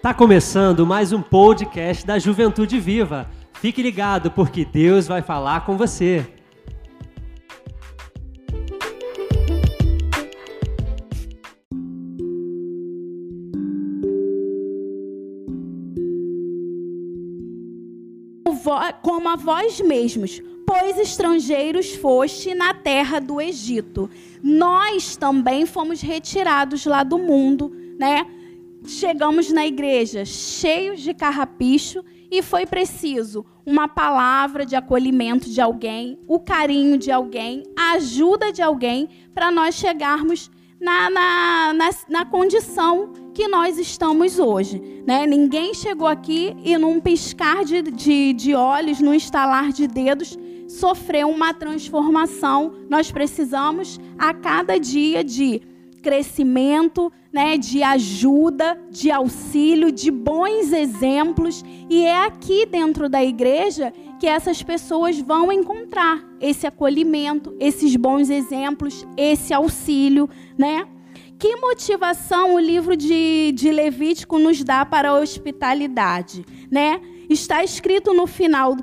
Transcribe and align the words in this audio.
Tá 0.00 0.14
começando 0.14 0.86
mais 0.86 1.12
um 1.12 1.20
podcast 1.20 2.06
da 2.06 2.20
Juventude 2.20 2.78
Viva. 2.78 3.28
Fique 3.54 3.82
ligado 3.82 4.30
porque 4.30 4.64
Deus 4.64 5.08
vai 5.08 5.22
falar 5.22 5.66
com 5.66 5.76
você. 5.76 6.24
Como 19.02 19.28
a 19.28 19.34
vós 19.34 19.80
mesmos, 19.80 20.40
pois 20.64 20.96
estrangeiros 20.96 21.94
foste 21.96 22.54
na 22.54 22.72
terra 22.72 23.18
do 23.18 23.40
Egito. 23.40 24.08
Nós 24.40 25.16
também 25.16 25.66
fomos 25.66 26.00
retirados 26.00 26.86
lá 26.86 27.02
do 27.02 27.18
mundo, 27.18 27.72
né? 27.98 28.24
Chegamos 28.86 29.50
na 29.52 29.66
igreja 29.66 30.24
cheios 30.24 31.00
de 31.00 31.12
carrapicho 31.12 32.04
e 32.30 32.42
foi 32.42 32.66
preciso 32.66 33.44
uma 33.64 33.88
palavra 33.88 34.64
de 34.64 34.76
acolhimento 34.76 35.50
de 35.50 35.60
alguém, 35.60 36.18
o 36.26 36.38
carinho 36.38 36.96
de 36.96 37.10
alguém, 37.10 37.64
a 37.76 37.92
ajuda 37.92 38.52
de 38.52 38.62
alguém 38.62 39.08
para 39.34 39.50
nós 39.50 39.74
chegarmos 39.74 40.50
na, 40.80 41.10
na, 41.10 41.72
na, 41.74 41.90
na, 42.08 42.24
condição 42.24 43.12
que 43.34 43.48
nós 43.48 43.78
estamos 43.78 44.38
hoje. 44.38 44.80
Né? 45.06 45.26
Ninguém 45.26 45.74
chegou 45.74 46.06
aqui 46.06 46.56
e 46.64 46.78
num 46.78 47.00
piscar 47.00 47.64
de, 47.64 47.82
de, 47.82 48.32
de 48.32 48.54
olhos, 48.54 49.00
num 49.00 49.14
estalar 49.14 49.72
de 49.72 49.86
dedos, 49.86 50.38
sofreu 50.68 51.28
uma 51.28 51.52
transformação. 51.52 52.72
Nós 52.88 53.10
precisamos 53.10 53.98
a 54.16 54.32
cada 54.32 54.78
dia 54.78 55.24
de 55.24 55.60
crescimento, 56.00 57.12
né, 57.32 57.58
de 57.58 57.82
ajuda, 57.82 58.78
de 58.90 59.10
auxílio, 59.10 59.92
de 59.92 60.10
bons 60.10 60.72
exemplos, 60.72 61.64
e 61.88 62.04
é 62.04 62.24
aqui 62.24 62.66
dentro 62.66 63.08
da 63.08 63.22
igreja 63.22 63.92
que 64.18 64.26
essas 64.26 64.62
pessoas 64.62 65.18
vão 65.20 65.52
encontrar 65.52 66.24
esse 66.40 66.66
acolhimento, 66.66 67.54
esses 67.60 67.94
bons 67.96 68.30
exemplos, 68.30 69.06
esse 69.16 69.52
auxílio, 69.54 70.28
né? 70.56 70.86
Que 71.38 71.54
motivação 71.56 72.54
o 72.54 72.58
livro 72.58 72.96
de, 72.96 73.52
de 73.52 73.70
Levítico 73.70 74.38
nos 74.38 74.64
dá 74.64 74.84
para 74.84 75.10
a 75.10 75.20
hospitalidade, 75.20 76.44
né? 76.70 77.00
Está 77.30 77.62
escrito 77.62 78.12
no 78.12 78.26
final 78.26 78.76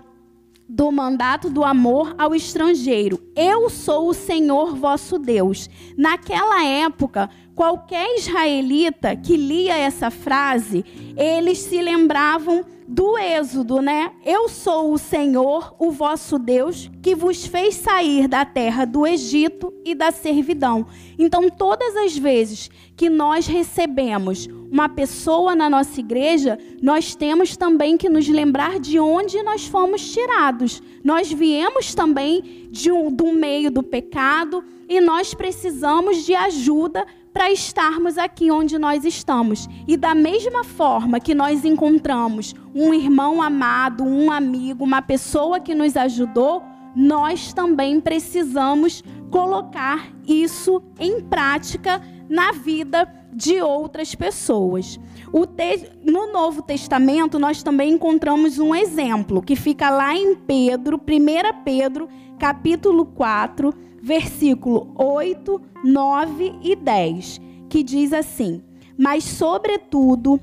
do 0.68 0.92
mandato 0.92 1.50
do 1.50 1.64
amor 1.64 2.16
ao 2.18 2.34
estrangeiro. 2.34 3.25
Eu 3.36 3.70
sou 3.70 4.10
o 4.10 4.14
Senhor 4.14 4.76
vosso 4.76 5.20
Deus. 5.20 5.70
Naquela 5.98 6.64
época, 6.64 7.30
qualquer 7.54 8.18
israelita 8.18 9.16
que 9.16 9.36
lia 9.36 9.78
essa 9.78 10.10
frase, 10.10 10.86
eles 11.18 11.58
se 11.60 11.82
lembravam 11.82 12.64
do 12.88 13.18
Êxodo, 13.18 13.82
né? 13.82 14.12
Eu 14.24 14.48
sou 14.48 14.94
o 14.94 14.98
Senhor, 14.98 15.76
o 15.80 15.92
vosso 15.92 16.38
Deus, 16.38 16.90
que 17.02 17.16
vos 17.16 17.46
fez 17.46 17.76
sair 17.76 18.28
da 18.28 18.46
terra 18.46 18.86
do 18.86 19.08
Egito 19.08 19.74
e 19.84 19.96
da 19.96 20.12
servidão. 20.12 20.86
Então, 21.18 21.50
todas 21.50 21.96
as 21.96 22.16
vezes 22.16 22.70
que 22.96 23.10
nós 23.10 23.48
recebemos 23.48 24.48
uma 24.72 24.88
pessoa 24.88 25.56
na 25.56 25.70
nossa 25.70 26.00
igreja, 26.00 26.60
nós 26.82 27.16
temos 27.16 27.58
também 27.58 27.98
que 27.98 28.08
nos 28.08 28.28
lembrar 28.28 28.80
de 28.80 29.00
onde 29.00 29.42
nós 29.42 29.66
fomos 29.66 30.12
tirados. 30.12 30.82
Nós 31.06 31.32
viemos 31.32 31.94
também 31.94 32.68
de 32.72 32.92
um, 32.92 33.12
do 33.12 33.32
meio 33.32 33.70
do 33.70 33.84
pecado 33.84 34.64
e 34.90 35.00
nós 35.00 35.36
precisamos 35.36 36.26
de 36.26 36.34
ajuda 36.34 37.06
para 37.32 37.52
estarmos 37.52 38.18
aqui 38.18 38.50
onde 38.50 38.80
nós 38.80 39.06
estamos. 39.06 39.70
E 39.88 39.96
da 39.96 40.16
mesma 40.16 40.64
forma 40.64 41.20
que 41.20 41.36
nós 41.36 41.64
encontramos 41.64 42.56
um 42.74 42.92
irmão 42.92 43.40
amado, 43.40 44.04
um 44.04 44.32
amigo, 44.32 44.84
uma 44.84 45.00
pessoa 45.00 45.60
que 45.60 45.76
nos 45.76 45.96
ajudou, 45.96 46.64
nós 46.96 47.54
também 47.54 48.02
precisamos 48.02 49.04
colocar 49.30 50.12
isso 50.28 50.82
em 51.00 51.22
prática 51.22 52.02
na 52.28 52.52
vida 52.52 53.08
de 53.32 53.62
outras 53.62 54.16
pessoas. 54.16 55.00
Te... 55.56 55.90
No 56.04 56.32
Novo 56.32 56.62
Testamento, 56.62 57.40
nós 57.40 57.64
também 57.64 57.94
encontramos 57.94 58.60
um 58.60 58.74
exemplo 58.76 59.42
que 59.42 59.56
fica 59.56 59.90
lá 59.90 60.16
em 60.16 60.36
Pedro, 60.36 60.98
1 60.98 61.64
Pedro, 61.64 62.08
capítulo 62.40 63.06
4, 63.06 63.74
versículo 64.02 64.94
8, 64.96 65.62
9 65.84 66.54
e 66.62 66.76
10, 66.76 67.42
que 67.70 67.84
diz 67.84 68.14
assim: 68.14 68.62
Mas, 68.98 69.24
sobretudo, 69.24 70.40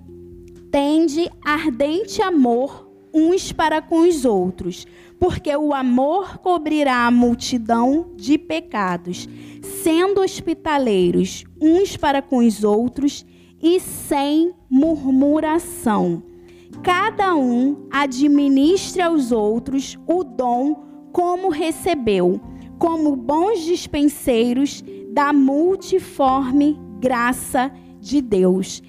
tende 0.70 1.30
ardente 1.44 2.20
amor 2.22 2.90
uns 3.14 3.52
para 3.52 3.82
com 3.82 4.08
os 4.08 4.24
outros, 4.24 4.86
porque 5.20 5.54
o 5.54 5.72
amor 5.74 6.38
cobrirá 6.38 7.06
a 7.06 7.10
multidão 7.10 8.10
de 8.16 8.38
pecados, 8.38 9.28
sendo 9.82 10.22
hospitaleiros 10.22 11.44
uns 11.60 11.96
para 11.96 12.22
com 12.22 12.38
os 12.38 12.64
outros 12.64 13.24
e 13.62 13.78
sem 13.78 14.52
murmuração. 14.68 16.22
Cada 16.82 17.34
um 17.34 17.86
administre 17.90 19.00
aos 19.00 19.30
outros 19.30 19.98
o 20.06 20.24
dom 20.24 20.82
como 21.12 21.48
recebeu 21.50 22.40
como 22.78 23.14
bons 23.14 23.60
dispenseiros 23.60 24.82
da 25.12 25.32
multiforme 25.32 26.76
graça 26.98 27.70
de 28.00 28.20
Deus. 28.20 28.82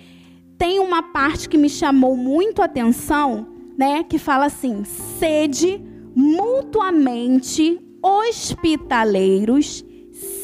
Tem 0.57 0.79
uma 0.79 1.03
parte 1.03 1.47
que 1.47 1.57
me 1.57 1.69
chamou 1.69 2.17
muito 2.17 2.61
a 2.61 2.65
atenção, 2.65 3.45
né, 3.77 4.03
que 4.03 4.17
fala 4.17 4.45
assim: 4.45 4.83
sede 4.83 5.79
mutuamente 6.15 7.79
hospitaleiros 8.01 9.85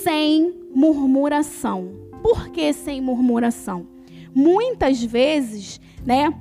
sem 0.04 0.54
murmuração. 0.76 1.90
Por 2.22 2.50
que 2.50 2.72
sem 2.74 3.02
murmuração? 3.02 3.88
Muitas 4.34 5.04
vezes, 5.04 5.80
né, 6.06 6.34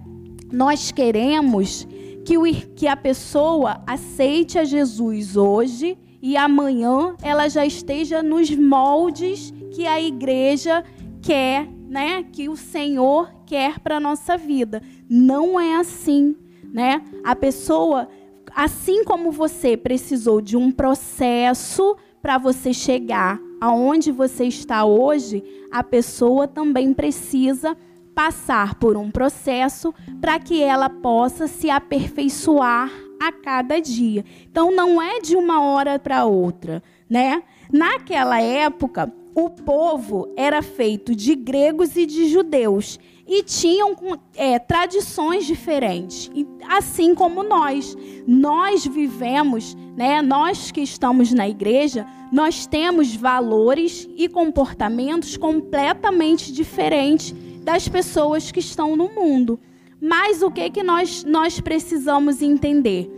nós 0.53 0.93
queremos 0.93 1.87
que, 2.25 2.37
o, 2.37 2.45
que 2.75 2.87
a 2.87 2.97
pessoa 2.97 3.83
aceite 3.87 4.59
a 4.59 4.65
Jesus 4.65 5.37
hoje 5.37 5.97
e 6.21 6.37
amanhã 6.37 7.17
ela 7.23 7.49
já 7.49 7.65
esteja 7.65 8.23
nos 8.23 8.51
moldes 8.51 9.53
que 9.73 9.87
a 9.87 10.01
igreja 10.01 10.85
quer, 11.23 11.69
né? 11.89 12.25
Que 12.33 12.49
o 12.49 12.57
Senhor 12.57 13.33
quer 13.47 13.79
para 13.79 14.01
nossa 14.01 14.37
vida. 14.37 14.83
Não 15.09 15.59
é 15.59 15.77
assim, 15.77 16.37
né? 16.73 17.03
A 17.25 17.35
pessoa, 17.37 18.09
assim 18.55 19.05
como 19.05 19.31
você 19.31 19.77
precisou 19.77 20.41
de 20.41 20.57
um 20.57 20.71
processo 20.71 21.97
para 22.21 22.37
você 22.37 22.75
chegar 22.75 23.41
aonde 23.61 24.13
você 24.13 24.45
está 24.45 24.85
hoje, 24.85 25.43
a 25.71 25.83
pessoa 25.83 26.47
também 26.47 26.93
precisa 26.95 27.77
passar 28.15 28.75
por 28.75 28.97
um 28.97 29.11
processo 29.11 29.95
para 30.21 30.39
que 30.39 30.63
ela 30.63 30.91
possa 30.91 31.47
se 31.47 31.71
aperfeiçoar 31.71 32.91
a 33.21 33.33
cada 33.33 33.81
dia. 33.81 34.25
Então 34.51 34.71
não 34.71 35.01
é 35.01 35.21
de 35.21 35.37
uma 35.37 35.63
hora 35.63 35.99
para 35.99 36.25
outra, 36.25 36.83
né? 37.09 37.43
Naquela 37.73 38.41
época, 38.41 39.13
o 39.39 39.49
povo 39.49 40.29
era 40.37 40.61
feito 40.61 41.15
de 41.15 41.37
gregos 41.37 41.97
e 41.97 42.05
de 42.05 42.27
judeus 42.27 42.99
e 43.25 43.45
tinham 43.45 43.95
é, 44.35 44.59
tradições 44.59 45.47
diferentes, 45.47 46.29
assim 46.69 47.15
como 47.15 47.45
nós. 47.45 47.97
Nós 48.27 48.85
vivemos, 48.85 49.77
né? 49.97 50.21
Nós 50.23 50.73
que 50.73 50.81
estamos 50.81 51.33
na 51.33 51.49
igreja, 51.49 52.05
nós 52.33 52.67
temos 52.67 53.15
valores 53.15 54.09
e 54.17 54.29
comportamentos 54.29 55.37
completamente 55.37 56.53
diferentes 56.53 57.33
das 57.63 57.87
pessoas 57.87 58.51
que 58.51 58.59
estão 58.59 58.97
no 58.97 59.09
mundo. 59.09 59.61
Mas 60.01 60.43
o 60.43 60.51
que 60.51 60.69
que 60.69 60.83
nós 60.83 61.23
nós 61.23 61.61
precisamos 61.61 62.43
entender? 62.43 63.09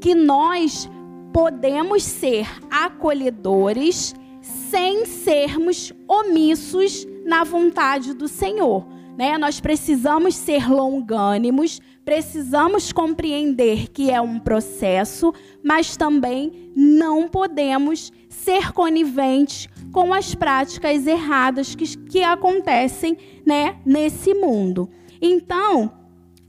Que 0.00 0.14
nós 0.14 0.88
podemos 1.34 2.02
ser 2.02 2.48
acolhedores 2.70 4.14
sem 4.70 5.06
sermos 5.06 5.92
omissos 6.08 7.06
na 7.24 7.44
vontade 7.44 8.14
do 8.14 8.28
Senhor. 8.28 8.86
Né? 9.16 9.38
Nós 9.38 9.60
precisamos 9.60 10.34
ser 10.34 10.70
longânimos, 10.70 11.80
precisamos 12.04 12.92
compreender 12.92 13.88
que 13.88 14.10
é 14.10 14.20
um 14.20 14.38
processo, 14.38 15.32
mas 15.62 15.96
também 15.96 16.70
não 16.76 17.28
podemos 17.28 18.12
ser 18.28 18.72
coniventes 18.72 19.68
com 19.92 20.12
as 20.12 20.34
práticas 20.34 21.06
erradas 21.06 21.74
que, 21.74 21.96
que 21.96 22.22
acontecem 22.22 23.16
né, 23.44 23.76
nesse 23.84 24.34
mundo. 24.34 24.88
Então, 25.20 25.92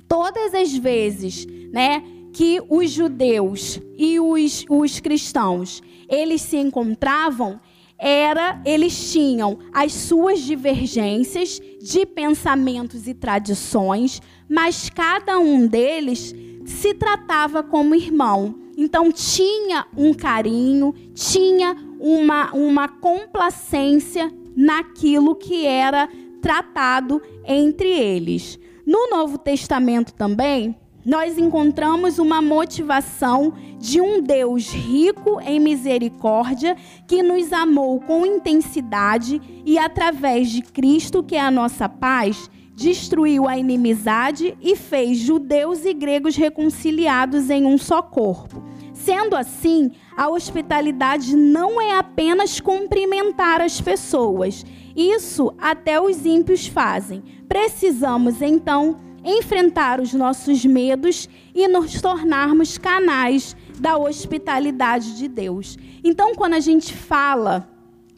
todas 0.08 0.54
as 0.54 0.76
vezes, 0.76 1.48
né, 1.72 2.04
que 2.34 2.62
os 2.70 2.92
judeus 2.92 3.80
e 3.98 4.20
os, 4.20 4.66
os 4.70 5.00
cristãos 5.00 5.82
eles 6.10 6.42
se 6.42 6.58
encontravam, 6.58 7.60
era 7.98 8.62
eles 8.64 9.12
tinham 9.12 9.58
as 9.74 9.94
suas 9.94 10.42
divergências 10.42 11.60
de 11.82 12.06
pensamentos 12.06 13.08
e 13.08 13.14
tradições, 13.14 14.22
mas 14.48 14.90
cada 14.90 15.40
um 15.40 15.66
deles 15.66 16.36
se 16.66 16.94
tratava 16.94 17.64
como 17.64 17.96
irmão. 17.96 18.56
Então 18.78 19.12
tinha 19.12 19.88
um 19.98 20.14
carinho, 20.14 20.94
tinha 21.16 21.76
uma, 22.00 22.52
uma 22.54 22.88
complacência 22.88 24.32
naquilo 24.56 25.36
que 25.36 25.66
era 25.66 26.08
tratado 26.42 27.22
entre 27.46 27.90
eles. 27.90 28.60
No 28.86 29.10
Novo 29.10 29.38
Testamento 29.38 30.14
também, 30.14 30.76
nós 31.04 31.38
encontramos 31.38 32.20
uma 32.20 32.42
motivação 32.42 33.54
de 33.80 34.02
um 34.02 34.22
Deus 34.22 34.70
rico 34.70 35.40
em 35.42 35.60
misericórdia 35.60 36.76
que 37.08 37.22
nos 37.22 37.54
amou 37.54 38.00
com 38.00 38.26
intensidade 38.26 39.42
e, 39.66 39.78
através 39.78 40.50
de 40.50 40.62
Cristo, 40.62 41.24
que 41.24 41.36
é 41.36 41.42
a 41.42 41.52
nossa 41.52 41.88
paz, 41.88 42.50
destruiu 42.76 43.48
a 43.48 43.58
inimizade 43.58 44.56
e 44.62 44.76
fez 44.76 45.18
judeus 45.18 45.84
e 45.84 45.94
gregos 45.94 46.36
reconciliados 46.36 47.50
em 47.50 47.66
um 47.66 47.78
só 47.78 48.02
corpo. 48.02 48.64
Sendo 48.94 49.36
assim, 49.36 49.92
a 50.16 50.30
hospitalidade 50.30 51.36
não 51.36 51.82
é 51.82 51.98
apenas 51.98 52.60
cumprimentar 52.60 53.62
as 53.62 53.80
pessoas. 53.80 54.66
Isso 54.96 55.54
até 55.58 56.02
os 56.02 56.26
ímpios 56.26 56.68
fazem. 56.68 57.24
Precisamos, 57.48 58.42
então, 58.42 58.98
enfrentar 59.24 60.00
os 60.00 60.14
nossos 60.14 60.66
medos 60.66 61.28
e 61.54 61.68
nos 61.68 62.02
tornarmos 62.02 62.78
canais 62.78 63.56
da 63.80 63.98
hospitalidade 63.98 65.18
de 65.18 65.28
Deus. 65.28 65.78
Então, 66.04 66.36
quando 66.36 66.54
a 66.54 66.60
gente 66.60 66.94
fala, 66.94 67.70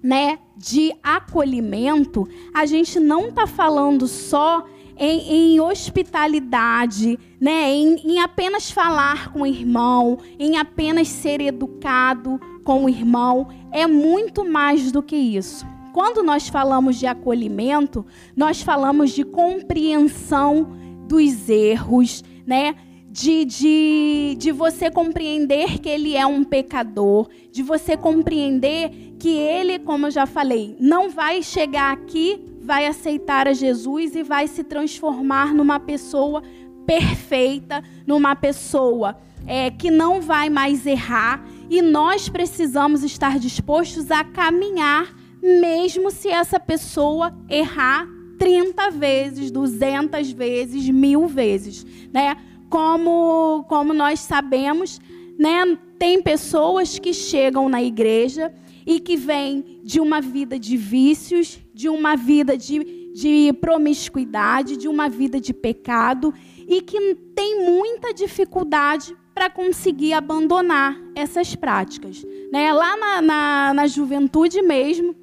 né, 0.02 0.40
de 0.56 0.94
acolhimento, 1.04 2.28
a 2.54 2.66
gente 2.66 3.00
não 3.00 3.30
está 3.30 3.46
falando 3.46 4.08
só 4.08 4.66
em, 4.98 5.54
em, 5.54 5.60
hospitalidade, 5.62 7.18
né? 7.40 7.72
Em, 7.72 7.96
em, 8.04 8.20
apenas 8.20 8.70
falar 8.70 9.32
com 9.32 9.42
o 9.42 9.48
irmão, 9.48 10.18
em 10.38 10.58
apenas 10.58 11.08
ser 11.08 11.40
educado 11.40 12.40
com 12.66 12.84
o 12.84 12.90
irmão. 12.90 13.48
É 13.72 13.88
muito 13.88 14.44
mais 14.44 14.92
do 14.92 15.02
que 15.02 15.16
isso. 15.16 15.66
Quando 15.94 16.22
nós 16.22 16.50
falamos 16.50 16.98
de 16.98 17.08
acolhimento, 17.08 18.06
nós 18.36 18.62
falamos 18.62 19.12
de 19.12 19.24
compreensão 19.24 20.76
dos 21.08 21.50
erros, 21.50 22.24
né? 22.46 22.76
De, 23.21 23.44
de, 23.44 24.36
de 24.39 24.50
você 24.50 24.89
compreender 24.89 25.80
que 25.80 25.89
ele 25.89 26.16
é 26.16 26.25
um 26.25 26.42
pecador, 26.42 27.27
de 27.51 27.62
você 27.62 27.98
compreender 27.98 29.16
que 29.19 29.27
ele, 29.27 29.77
como 29.77 30.07
eu 30.07 30.12
já 30.12 30.25
falei, 30.25 30.77
não 30.80 31.10
vai 31.10 31.44
chegar 31.44 31.92
aqui, 31.92 32.39
vai 32.62 32.88
aceitar 32.88 33.45
a 33.45 33.51
Jesus 33.51 34.16
e 34.16 34.24
vai 34.24 34.48
se 34.48 34.63
transformar 34.63 35.54
numa 35.54 35.81
pessoa 35.81 36.42
perfeita, 36.86 37.83
numa 38.07 38.38
pessoa 38.38 39.18
é, 39.45 39.69
que 39.69 39.92
não 39.92 40.21
vai 40.21 40.50
mais 40.50 40.86
errar. 40.86 41.45
E 41.69 41.81
nós 41.81 42.30
precisamos 42.30 43.04
estar 43.04 43.38
dispostos 43.38 44.12
a 44.12 44.24
caminhar, 44.24 45.13
mesmo 45.44 46.10
se 46.10 46.30
essa 46.30 46.57
pessoa 46.57 47.36
errar 47.50 48.07
30 48.38 48.92
vezes, 48.92 49.51
200 49.51 50.31
vezes, 50.31 50.89
mil 50.89 51.27
vezes, 51.27 51.86
né? 52.13 52.38
Como, 52.69 53.66
como 53.68 53.94
nós 53.94 54.19
sabemos, 54.19 55.00
né? 55.38 55.77
Tem 55.98 56.21
pessoas 56.21 57.00
que 57.00 57.13
chegam 57.13 57.68
na 57.68 57.81
igreja 57.81 58.54
e 58.86 59.00
que 59.00 59.18
vêm 59.18 59.81
de 59.83 60.00
uma 60.00 60.21
vida 60.21 60.57
de 60.57 60.77
vícios, 60.77 61.60
de 61.74 61.89
uma 61.89 62.16
vida 62.16 62.57
de, 62.57 63.12
de 63.13 63.54
promiscuidade, 63.54 64.77
de 64.77 64.88
uma 64.88 65.10
vida 65.10 65.39
de 65.39 65.54
pecado 65.54 66.33
e 66.68 66.81
que 66.81 67.16
tem 67.36 67.66
muita 67.66 68.13
dificuldade 68.13 69.16
para 69.33 69.50
conseguir 69.50 70.13
abandonar 70.13 71.00
essas 71.16 71.56
práticas. 71.56 72.25
Né? 72.51 72.71
Lá 72.74 72.98
na, 72.98 73.21
na, 73.21 73.74
na 73.74 73.88
juventude 73.88 74.62
mesmo, 74.62 75.16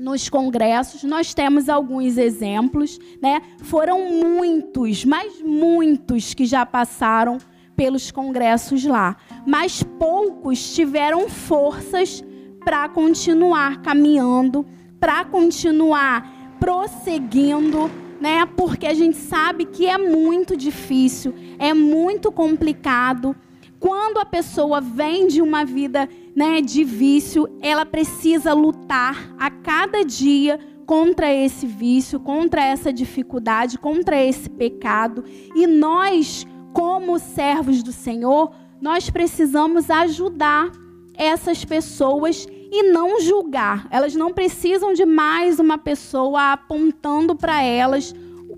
nos 0.00 0.28
congressos, 0.28 1.04
nós 1.04 1.34
temos 1.34 1.68
alguns 1.68 2.16
exemplos, 2.16 2.98
né? 3.22 3.42
Foram 3.58 4.10
muitos, 4.10 5.04
mas 5.04 5.40
muitos 5.42 6.32
que 6.32 6.46
já 6.46 6.64
passaram 6.64 7.38
pelos 7.76 8.10
congressos 8.10 8.84
lá, 8.84 9.16
mas 9.46 9.82
poucos 9.82 10.74
tiveram 10.74 11.28
forças 11.28 12.24
para 12.64 12.88
continuar 12.88 13.80
caminhando, 13.82 14.66
para 14.98 15.24
continuar 15.24 16.56
prosseguindo, 16.58 17.90
né? 18.20 18.44
Porque 18.44 18.86
a 18.86 18.94
gente 18.94 19.16
sabe 19.16 19.64
que 19.64 19.86
é 19.86 19.96
muito 19.96 20.56
difícil, 20.56 21.34
é 21.58 21.72
muito 21.72 22.30
complicado. 22.30 23.34
Quando 23.80 24.18
a 24.18 24.26
pessoa 24.26 24.78
vem 24.78 25.26
de 25.26 25.40
uma 25.40 25.64
vida 25.64 26.06
né, 26.36 26.60
de 26.60 26.84
vício, 26.84 27.48
ela 27.62 27.86
precisa 27.86 28.52
lutar 28.52 29.34
a 29.38 29.50
cada 29.50 30.04
dia 30.04 30.60
contra 30.84 31.32
esse 31.32 31.66
vício, 31.66 32.20
contra 32.20 32.62
essa 32.62 32.92
dificuldade, 32.92 33.78
contra 33.78 34.22
esse 34.22 34.50
pecado. 34.50 35.24
E 35.56 35.66
nós, 35.66 36.46
como 36.74 37.18
servos 37.18 37.82
do 37.82 37.90
Senhor, 37.90 38.52
nós 38.82 39.08
precisamos 39.08 39.90
ajudar 39.90 40.70
essas 41.14 41.64
pessoas 41.64 42.46
e 42.50 42.82
não 42.82 43.18
julgar. 43.20 43.86
Elas 43.90 44.14
não 44.14 44.30
precisam 44.32 44.92
de 44.92 45.06
mais 45.06 45.58
uma 45.58 45.78
pessoa 45.78 46.52
apontando 46.52 47.34
para 47.34 47.62
elas 47.62 48.14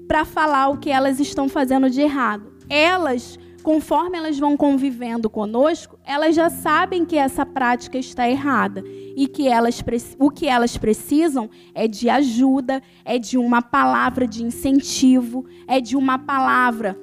para 0.08 0.24
falar 0.24 0.68
o 0.68 0.78
que 0.78 0.90
elas 0.90 1.20
estão 1.20 1.48
fazendo 1.48 1.88
de 1.88 2.00
errado. 2.00 2.52
Elas 2.68 3.38
conforme 3.62 4.18
elas 4.18 4.38
vão 4.38 4.56
convivendo 4.56 5.30
conosco, 5.30 5.98
elas 6.04 6.34
já 6.34 6.50
sabem 6.50 7.04
que 7.04 7.16
essa 7.16 7.46
prática 7.46 7.96
está 7.96 8.28
errada 8.28 8.82
e 9.16 9.26
que 9.26 9.48
elas, 9.48 9.82
o 10.18 10.30
que 10.30 10.48
elas 10.48 10.76
precisam 10.76 11.48
é 11.74 11.86
de 11.86 12.10
ajuda, 12.10 12.82
é 13.04 13.18
de 13.18 13.38
uma 13.38 13.62
palavra 13.62 14.26
de 14.26 14.42
incentivo, 14.42 15.46
é 15.66 15.80
de 15.80 15.96
uma 15.96 16.18
palavra 16.18 16.98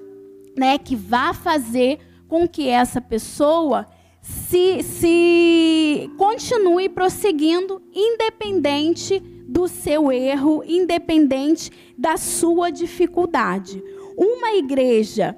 né, 0.58 0.78
que 0.78 0.96
vá 0.96 1.34
fazer 1.34 2.00
com 2.28 2.48
que 2.48 2.68
essa 2.68 3.02
pessoa 3.02 3.88
se, 4.22 4.84
se 4.84 6.12
continue 6.18 6.90
prosseguindo, 6.90 7.82
independente 7.94 9.20
do 9.48 9.68
seu 9.68 10.12
erro, 10.12 10.64
independente 10.66 11.72
da 11.98 12.18
sua 12.18 12.70
dificuldade. 12.70 13.82
Uma 14.16 14.54
igreja 14.54 15.36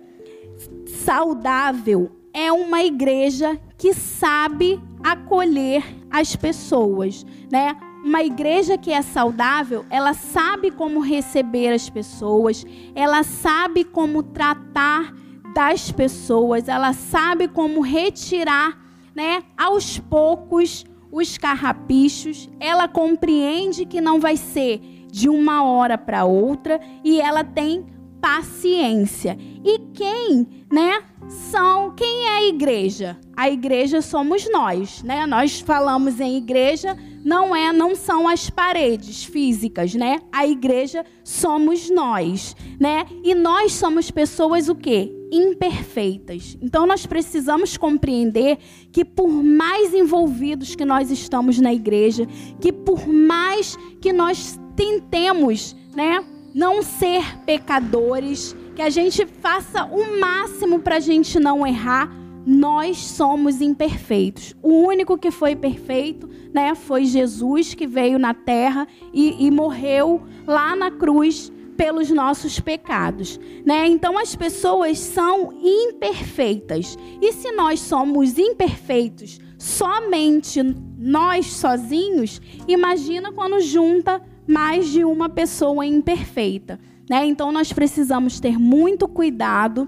saudável 0.92 2.12
é 2.34 2.52
uma 2.52 2.84
igreja 2.84 3.60
que 3.78 3.94
sabe 3.94 4.80
acolher 5.04 5.84
as 6.10 6.36
pessoas, 6.36 7.26
né? 7.52 7.76
Uma 8.04 8.24
igreja 8.24 8.78
que 8.78 8.92
é 8.92 9.02
saudável, 9.02 9.86
ela 9.90 10.14
sabe 10.14 10.72
como 10.72 11.00
receber 11.00 11.72
as 11.72 11.90
pessoas, 11.90 12.66
ela 12.96 13.24
sabe 13.24 13.84
como 13.84 14.24
tratar 14.24 15.14
das 15.54 15.92
pessoas, 15.92 16.68
ela 16.68 16.94
sabe 16.94 17.48
como 17.48 17.82
retirar, 17.82 18.80
né, 19.14 19.44
aos 19.58 20.00
poucos 20.00 20.86
os 21.12 21.38
carrapichos, 21.38 22.50
ela 22.60 22.88
compreende 22.88 23.86
que 23.86 24.00
não 24.00 24.20
vai 24.20 24.38
ser 24.38 24.80
de 25.12 25.28
uma 25.28 25.64
hora 25.64 25.98
para 25.98 26.24
outra 26.24 26.80
e 27.04 27.20
ela 27.20 27.44
tem 27.44 27.86
paciência. 28.22 29.38
E 29.66 29.80
quem, 29.94 30.48
né, 30.72 31.04
são 31.28 31.92
quem 31.96 32.26
é 32.26 32.30
a 32.38 32.44
igreja? 32.44 33.18
A 33.36 33.50
igreja 33.50 34.02
somos 34.02 34.48
nós, 34.52 35.02
né? 35.02 35.26
Nós 35.26 35.60
falamos 35.60 36.20
em 36.20 36.38
igreja, 36.38 36.96
não 37.24 37.56
é, 37.56 37.74
não 37.74 37.96
são 37.96 38.28
as 38.28 38.50
paredes 38.50 39.24
físicas, 39.24 39.96
né? 39.96 40.20
A 40.32 40.46
igreja 40.46 41.04
somos 41.24 41.90
nós, 41.90 42.56
né? 42.80 43.06
E 43.24 43.34
nós 43.34 43.74
somos 43.74 44.12
pessoas 44.12 44.70
o 44.70 44.76
quê? 44.76 45.12
Imperfeitas. 45.32 46.58
Então 46.62 46.86
nós 46.86 47.06
precisamos 47.06 47.78
compreender 47.78 48.58
que 48.92 49.04
por 49.04 49.30
mais 49.32 49.94
envolvidos 49.94 50.76
que 50.76 50.86
nós 50.86 51.10
estamos 51.10 51.60
na 51.60 51.74
igreja, 51.74 52.28
que 52.60 52.72
por 52.72 53.08
mais 53.08 53.78
que 54.00 54.12
nós 54.12 54.60
tentemos, 54.76 55.76
né, 55.96 56.24
não 56.54 56.82
ser 56.82 57.38
pecadores, 57.46 58.56
que 58.76 58.82
a 58.82 58.90
gente 58.90 59.26
faça 59.26 59.86
o 59.86 60.20
máximo 60.20 60.80
para 60.80 60.98
a 60.98 61.00
gente 61.00 61.40
não 61.40 61.66
errar. 61.66 62.12
Nós 62.46 62.98
somos 62.98 63.62
imperfeitos. 63.62 64.56
O 64.64 64.88
único 64.88 65.18
que 65.18 65.30
foi 65.30 65.56
perfeito, 65.56 66.28
né, 66.54 66.74
foi 66.74 67.06
Jesus 67.06 67.76
que 67.76 67.86
veio 67.86 68.18
na 68.18 68.34
Terra 68.34 68.88
e, 69.14 69.46
e 69.46 69.52
morreu 69.52 70.24
lá 70.48 70.76
na 70.76 70.90
cruz 70.90 71.52
pelos 71.78 72.12
nossos 72.12 72.60
pecados, 72.60 73.40
né? 73.66 73.88
Então 73.88 74.16
as 74.16 74.36
pessoas 74.36 75.00
são 75.00 75.52
imperfeitas. 75.64 76.96
E 77.20 77.34
se 77.34 77.52
nós 77.54 77.80
somos 77.80 78.38
imperfeitos, 78.38 79.40
somente 79.58 80.62
nós 80.98 81.48
sozinhos, 81.48 82.40
imagina 82.68 83.32
quando 83.32 83.60
junta 83.62 84.22
mais 84.52 84.90
de 84.90 85.06
uma 85.06 85.30
pessoa 85.30 85.86
imperfeita. 85.86 86.78
Né? 87.10 87.26
Então 87.26 87.52
nós 87.52 87.72
precisamos 87.72 88.40
ter 88.40 88.60
muito 88.60 89.08
cuidado 89.08 89.88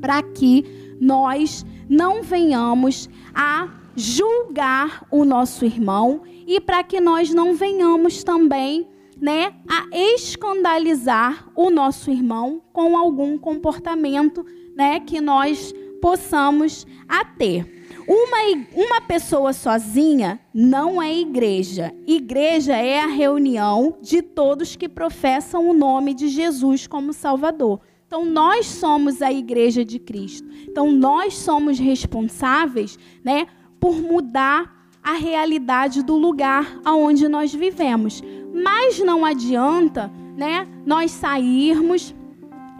para 0.00 0.22
que 0.22 0.64
nós 1.00 1.66
não 1.88 2.22
venhamos 2.22 3.08
a 3.34 3.68
julgar 3.96 5.04
o 5.10 5.24
nosso 5.24 5.64
irmão 5.64 6.22
e 6.46 6.60
para 6.60 6.84
que 6.84 7.00
nós 7.00 7.34
não 7.34 7.54
venhamos 7.54 8.22
também 8.22 8.86
né, 9.20 9.52
a 9.68 9.86
escandalizar 9.92 11.50
o 11.56 11.68
nosso 11.68 12.10
irmão 12.10 12.62
com 12.72 12.96
algum 12.96 13.36
comportamento 13.36 14.46
né, 14.76 15.00
que 15.00 15.20
nós 15.20 15.74
possamos 16.00 16.86
a 17.08 17.24
ter. 17.24 17.77
Uma, 18.06 18.38
uma 18.74 19.00
pessoa 19.02 19.52
sozinha 19.52 20.40
não 20.52 21.00
é 21.02 21.14
igreja. 21.14 21.94
Igreja 22.06 22.74
é 22.74 23.00
a 23.00 23.06
reunião 23.06 23.98
de 24.00 24.22
todos 24.22 24.76
que 24.76 24.88
professam 24.88 25.68
o 25.68 25.74
nome 25.74 26.14
de 26.14 26.28
Jesus 26.28 26.86
como 26.86 27.12
Salvador. 27.12 27.80
Então, 28.06 28.24
nós 28.24 28.64
somos 28.64 29.20
a 29.20 29.30
igreja 29.30 29.84
de 29.84 29.98
Cristo. 29.98 30.48
Então, 30.66 30.90
nós 30.90 31.34
somos 31.34 31.78
responsáveis 31.78 32.98
né, 33.22 33.46
por 33.78 33.96
mudar 33.96 34.88
a 35.02 35.12
realidade 35.12 36.02
do 36.02 36.16
lugar 36.16 36.80
aonde 36.84 37.28
nós 37.28 37.54
vivemos. 37.54 38.22
Mas 38.54 38.98
não 38.98 39.24
adianta 39.24 40.10
né, 40.34 40.66
nós 40.86 41.10
sairmos, 41.10 42.14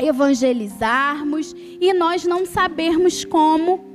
evangelizarmos 0.00 1.54
e 1.58 1.92
nós 1.92 2.24
não 2.24 2.46
sabermos 2.46 3.24
como 3.24 3.87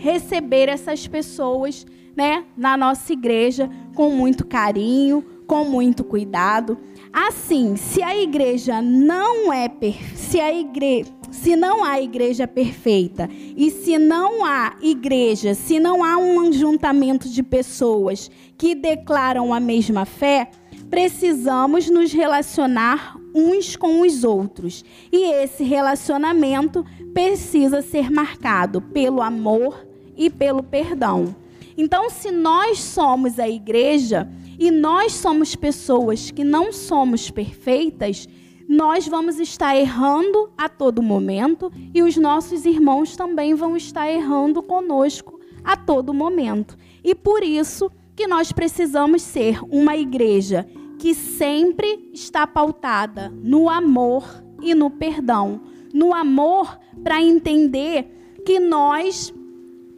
receber 0.00 0.68
essas 0.68 1.06
pessoas, 1.06 1.86
né, 2.16 2.44
na 2.56 2.76
nossa 2.76 3.12
igreja 3.12 3.70
com 3.94 4.10
muito 4.10 4.46
carinho, 4.46 5.22
com 5.46 5.64
muito 5.64 6.02
cuidado. 6.02 6.78
Assim, 7.12 7.76
se 7.76 8.02
a 8.02 8.16
igreja 8.16 8.80
não 8.80 9.52
é 9.52 9.68
per... 9.68 9.94
se 10.16 10.40
a 10.40 10.52
igreja 10.52 11.20
se 11.30 11.54
não 11.54 11.84
há 11.84 12.00
igreja 12.00 12.46
perfeita 12.48 13.28
e 13.56 13.70
se 13.70 13.96
não 13.98 14.44
há 14.44 14.74
igreja, 14.82 15.54
se 15.54 15.78
não 15.78 16.02
há 16.02 16.16
um 16.16 16.40
ajuntamento 16.48 17.28
de 17.28 17.40
pessoas 17.40 18.28
que 18.58 18.74
declaram 18.74 19.54
a 19.54 19.60
mesma 19.60 20.04
fé, 20.04 20.50
precisamos 20.90 21.88
nos 21.88 22.12
relacionar 22.12 23.16
uns 23.32 23.76
com 23.76 24.00
os 24.00 24.24
outros. 24.24 24.84
E 25.12 25.32
esse 25.32 25.62
relacionamento 25.62 26.84
precisa 27.14 27.80
ser 27.80 28.10
marcado 28.10 28.80
pelo 28.80 29.22
amor 29.22 29.86
e 30.20 30.28
pelo 30.28 30.62
perdão. 30.62 31.34
Então, 31.78 32.10
se 32.10 32.30
nós 32.30 32.78
somos 32.78 33.38
a 33.38 33.48
igreja 33.48 34.28
e 34.58 34.70
nós 34.70 35.14
somos 35.14 35.56
pessoas 35.56 36.30
que 36.30 36.44
não 36.44 36.74
somos 36.74 37.30
perfeitas, 37.30 38.28
nós 38.68 39.08
vamos 39.08 39.40
estar 39.40 39.74
errando 39.74 40.50
a 40.58 40.68
todo 40.68 41.02
momento 41.02 41.72
e 41.94 42.02
os 42.02 42.18
nossos 42.18 42.66
irmãos 42.66 43.16
também 43.16 43.54
vão 43.54 43.78
estar 43.78 44.12
errando 44.12 44.62
conosco 44.62 45.40
a 45.64 45.74
todo 45.74 46.12
momento. 46.12 46.76
E 47.02 47.14
por 47.14 47.42
isso 47.42 47.90
que 48.14 48.26
nós 48.26 48.52
precisamos 48.52 49.22
ser 49.22 49.58
uma 49.70 49.96
igreja 49.96 50.68
que 50.98 51.14
sempre 51.14 52.10
está 52.12 52.46
pautada 52.46 53.32
no 53.42 53.70
amor 53.70 54.44
e 54.60 54.74
no 54.74 54.90
perdão. 54.90 55.62
No 55.94 56.14
amor 56.14 56.78
para 57.02 57.22
entender 57.22 58.38
que 58.44 58.60
nós 58.60 59.32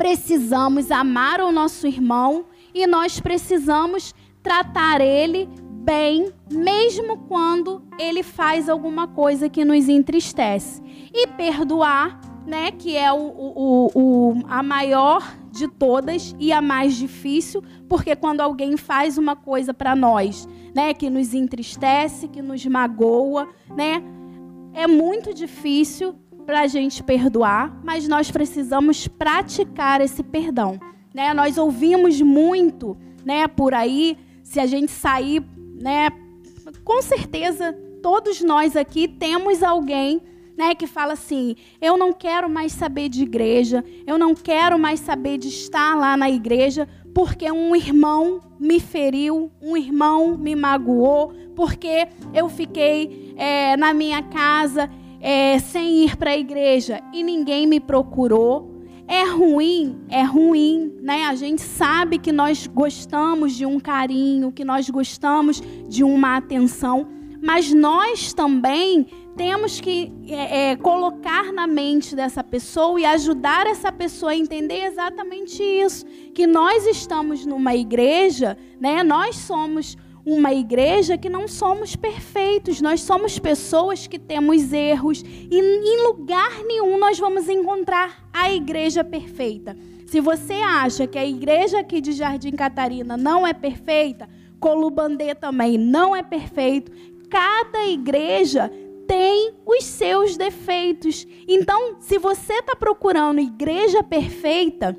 precisamos 0.02 0.90
amar 0.90 1.40
o 1.40 1.52
nosso 1.52 1.86
irmão 1.86 2.46
e 2.74 2.88
nós 2.88 3.20
precisamos 3.20 4.12
tratar 4.42 5.00
ele 5.00 5.48
bem, 5.84 6.32
mesmo 6.50 7.18
quando 7.28 7.84
ele 7.96 8.24
faz 8.24 8.68
alguma 8.68 9.06
coisa 9.06 9.48
que 9.48 9.64
nos 9.64 9.88
entristece. 9.88 10.82
E 11.14 11.28
perdoar, 11.28 12.20
né, 12.44 12.72
que 12.72 12.96
é 12.96 13.12
o, 13.12 13.16
o, 13.16 13.90
o, 13.94 14.34
a 14.48 14.60
maior 14.60 15.22
de 15.52 15.68
todas 15.68 16.34
e 16.36 16.52
a 16.52 16.60
mais 16.60 16.96
difícil, 16.96 17.62
porque 17.88 18.16
quando 18.16 18.40
alguém 18.40 18.76
faz 18.76 19.16
uma 19.16 19.36
coisa 19.36 19.72
para 19.72 19.94
nós, 19.94 20.48
né, 20.74 20.92
que 20.92 21.08
nos 21.08 21.32
entristece, 21.32 22.26
que 22.26 22.42
nos 22.42 22.66
magoa, 22.66 23.48
né, 23.76 24.02
é 24.74 24.84
muito 24.88 25.32
difícil 25.32 26.16
para 26.42 26.60
a 26.60 26.66
gente 26.66 27.02
perdoar, 27.02 27.80
mas 27.82 28.06
nós 28.08 28.30
precisamos 28.30 29.08
praticar 29.08 30.00
esse 30.00 30.22
perdão. 30.22 30.78
Né? 31.14 31.32
Nós 31.32 31.58
ouvimos 31.58 32.20
muito 32.20 32.96
né, 33.24 33.46
por 33.46 33.74
aí, 33.74 34.18
se 34.42 34.58
a 34.60 34.66
gente 34.66 34.90
sair, 34.90 35.42
né, 35.80 36.10
com 36.84 37.00
certeza 37.00 37.72
todos 38.02 38.40
nós 38.42 38.76
aqui 38.76 39.06
temos 39.06 39.62
alguém 39.62 40.20
né, 40.56 40.74
que 40.74 40.86
fala 40.86 41.12
assim: 41.14 41.56
eu 41.80 41.96
não 41.96 42.12
quero 42.12 42.48
mais 42.48 42.72
saber 42.72 43.08
de 43.08 43.22
igreja, 43.22 43.84
eu 44.06 44.18
não 44.18 44.34
quero 44.34 44.78
mais 44.78 45.00
saber 45.00 45.38
de 45.38 45.48
estar 45.48 45.96
lá 45.96 46.16
na 46.16 46.28
igreja, 46.28 46.88
porque 47.14 47.50
um 47.50 47.74
irmão 47.74 48.40
me 48.58 48.80
feriu, 48.80 49.50
um 49.60 49.76
irmão 49.76 50.36
me 50.36 50.54
magoou, 50.54 51.32
porque 51.54 52.08
eu 52.34 52.48
fiquei 52.48 53.34
é, 53.36 53.76
na 53.76 53.94
minha 53.94 54.22
casa 54.22 54.90
é, 55.22 55.60
sem 55.60 56.04
ir 56.04 56.16
para 56.16 56.32
a 56.32 56.36
igreja 56.36 57.00
e 57.12 57.22
ninguém 57.22 57.66
me 57.66 57.78
procurou. 57.78 58.70
É 59.06 59.24
ruim, 59.24 60.00
é 60.08 60.22
ruim, 60.22 60.92
né? 61.00 61.26
A 61.26 61.34
gente 61.34 61.62
sabe 61.62 62.18
que 62.18 62.32
nós 62.32 62.66
gostamos 62.66 63.54
de 63.54 63.64
um 63.64 63.78
carinho, 63.78 64.50
que 64.50 64.64
nós 64.64 64.88
gostamos 64.90 65.62
de 65.88 66.02
uma 66.02 66.36
atenção, 66.36 67.06
mas 67.40 67.72
nós 67.72 68.32
também 68.32 69.06
temos 69.36 69.80
que 69.80 70.12
é, 70.28 70.70
é, 70.70 70.76
colocar 70.76 71.52
na 71.52 71.66
mente 71.66 72.14
dessa 72.14 72.42
pessoa 72.42 73.00
e 73.00 73.04
ajudar 73.04 73.66
essa 73.66 73.90
pessoa 73.90 74.32
a 74.32 74.36
entender 74.36 74.84
exatamente 74.84 75.62
isso, 75.62 76.06
que 76.34 76.46
nós 76.46 76.86
estamos 76.86 77.44
numa 77.46 77.74
igreja, 77.74 78.56
né? 78.80 79.02
Nós 79.02 79.36
somos 79.36 79.96
uma 80.24 80.52
igreja 80.52 81.18
que 81.18 81.28
não 81.28 81.48
somos 81.48 81.96
perfeitos, 81.96 82.80
nós 82.80 83.00
somos 83.00 83.38
pessoas 83.38 84.06
que 84.06 84.18
temos 84.18 84.72
erros 84.72 85.22
e 85.22 85.58
em 85.58 86.06
lugar 86.06 86.62
nenhum 86.64 86.98
nós 86.98 87.18
vamos 87.18 87.48
encontrar 87.48 88.28
a 88.32 88.52
igreja 88.52 89.02
perfeita. 89.02 89.76
Se 90.06 90.20
você 90.20 90.54
acha 90.54 91.06
que 91.06 91.18
a 91.18 91.26
igreja 91.26 91.80
aqui 91.80 92.00
de 92.00 92.12
Jardim 92.12 92.52
Catarina 92.52 93.16
não 93.16 93.46
é 93.46 93.52
perfeita, 93.52 94.28
Colubandê 94.60 95.34
também 95.34 95.76
não 95.76 96.14
é 96.14 96.22
perfeito, 96.22 96.92
cada 97.28 97.86
igreja 97.86 98.70
tem 99.08 99.54
os 99.66 99.84
seus 99.84 100.36
defeitos. 100.36 101.26
Então, 101.48 101.96
se 101.98 102.18
você 102.18 102.54
está 102.54 102.76
procurando 102.76 103.40
igreja 103.40 104.02
perfeita, 104.02 104.96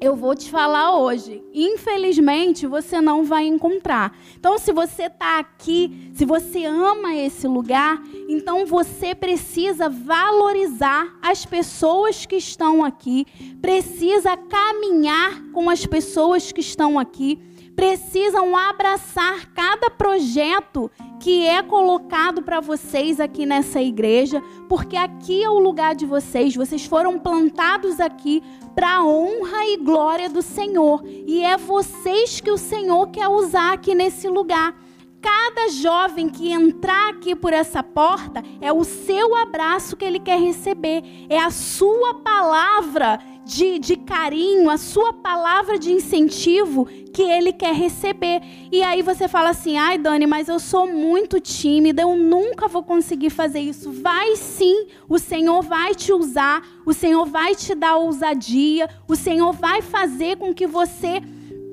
eu 0.00 0.16
vou 0.16 0.34
te 0.34 0.50
falar 0.50 0.96
hoje. 0.96 1.42
Infelizmente, 1.52 2.66
você 2.66 3.00
não 3.00 3.22
vai 3.22 3.46
encontrar. 3.46 4.16
Então, 4.34 4.58
se 4.58 4.72
você 4.72 5.04
está 5.04 5.38
aqui, 5.38 6.10
se 6.14 6.24
você 6.24 6.64
ama 6.64 7.14
esse 7.14 7.46
lugar, 7.46 8.02
então 8.28 8.64
você 8.64 9.14
precisa 9.14 9.90
valorizar 9.90 11.18
as 11.20 11.44
pessoas 11.44 12.24
que 12.24 12.36
estão 12.36 12.82
aqui, 12.82 13.26
precisa 13.60 14.36
caminhar 14.36 15.42
com 15.52 15.68
as 15.68 15.84
pessoas 15.84 16.50
que 16.50 16.60
estão 16.60 16.98
aqui, 16.98 17.38
precisam 17.80 18.54
abraçar 18.54 19.46
cada 19.54 19.88
projeto 19.88 20.90
que 21.18 21.46
é 21.46 21.62
colocado 21.62 22.42
para 22.42 22.60
vocês 22.60 23.18
aqui 23.18 23.46
nessa 23.46 23.80
igreja, 23.80 24.42
porque 24.68 24.98
aqui 24.98 25.42
é 25.42 25.48
o 25.48 25.58
lugar 25.58 25.94
de 25.94 26.04
vocês, 26.04 26.54
vocês 26.54 26.84
foram 26.84 27.18
plantados 27.18 27.98
aqui 27.98 28.42
para 28.74 28.96
a 28.96 29.02
honra 29.06 29.64
e 29.64 29.78
glória 29.78 30.28
do 30.28 30.42
Senhor, 30.42 31.02
e 31.06 31.42
é 31.42 31.56
vocês 31.56 32.38
que 32.38 32.50
o 32.50 32.58
Senhor 32.58 33.06
quer 33.06 33.28
usar 33.28 33.72
aqui 33.72 33.94
nesse 33.94 34.28
lugar. 34.28 34.78
Cada 35.22 35.70
jovem 35.70 36.28
que 36.28 36.52
entrar 36.52 37.08
aqui 37.08 37.34
por 37.34 37.54
essa 37.54 37.82
porta 37.82 38.42
é 38.60 38.70
o 38.70 38.84
seu 38.84 39.34
abraço 39.36 39.96
que 39.96 40.04
ele 40.04 40.18
quer 40.18 40.38
receber, 40.38 41.02
é 41.30 41.38
a 41.38 41.50
sua 41.50 42.12
palavra 42.16 43.18
de, 43.50 43.80
de 43.80 43.96
carinho, 43.96 44.70
a 44.70 44.78
sua 44.78 45.12
palavra 45.12 45.76
de 45.76 45.90
incentivo 45.90 46.86
que 47.12 47.22
ele 47.22 47.52
quer 47.52 47.74
receber. 47.74 48.40
E 48.70 48.80
aí 48.80 49.02
você 49.02 49.26
fala 49.26 49.50
assim: 49.50 49.76
ai, 49.76 49.98
Dani, 49.98 50.24
mas 50.24 50.48
eu 50.48 50.60
sou 50.60 50.86
muito 50.86 51.40
tímida, 51.40 52.02
eu 52.02 52.16
nunca 52.16 52.68
vou 52.68 52.84
conseguir 52.84 53.30
fazer 53.30 53.58
isso. 53.58 53.90
Vai 53.90 54.36
sim, 54.36 54.86
o 55.08 55.18
Senhor 55.18 55.62
vai 55.62 55.96
te 55.96 56.12
usar, 56.12 56.64
o 56.86 56.92
Senhor 56.92 57.26
vai 57.26 57.56
te 57.56 57.74
dar 57.74 57.96
ousadia, 57.96 58.88
o 59.08 59.16
Senhor 59.16 59.52
vai 59.52 59.82
fazer 59.82 60.36
com 60.36 60.54
que 60.54 60.68
você 60.68 61.20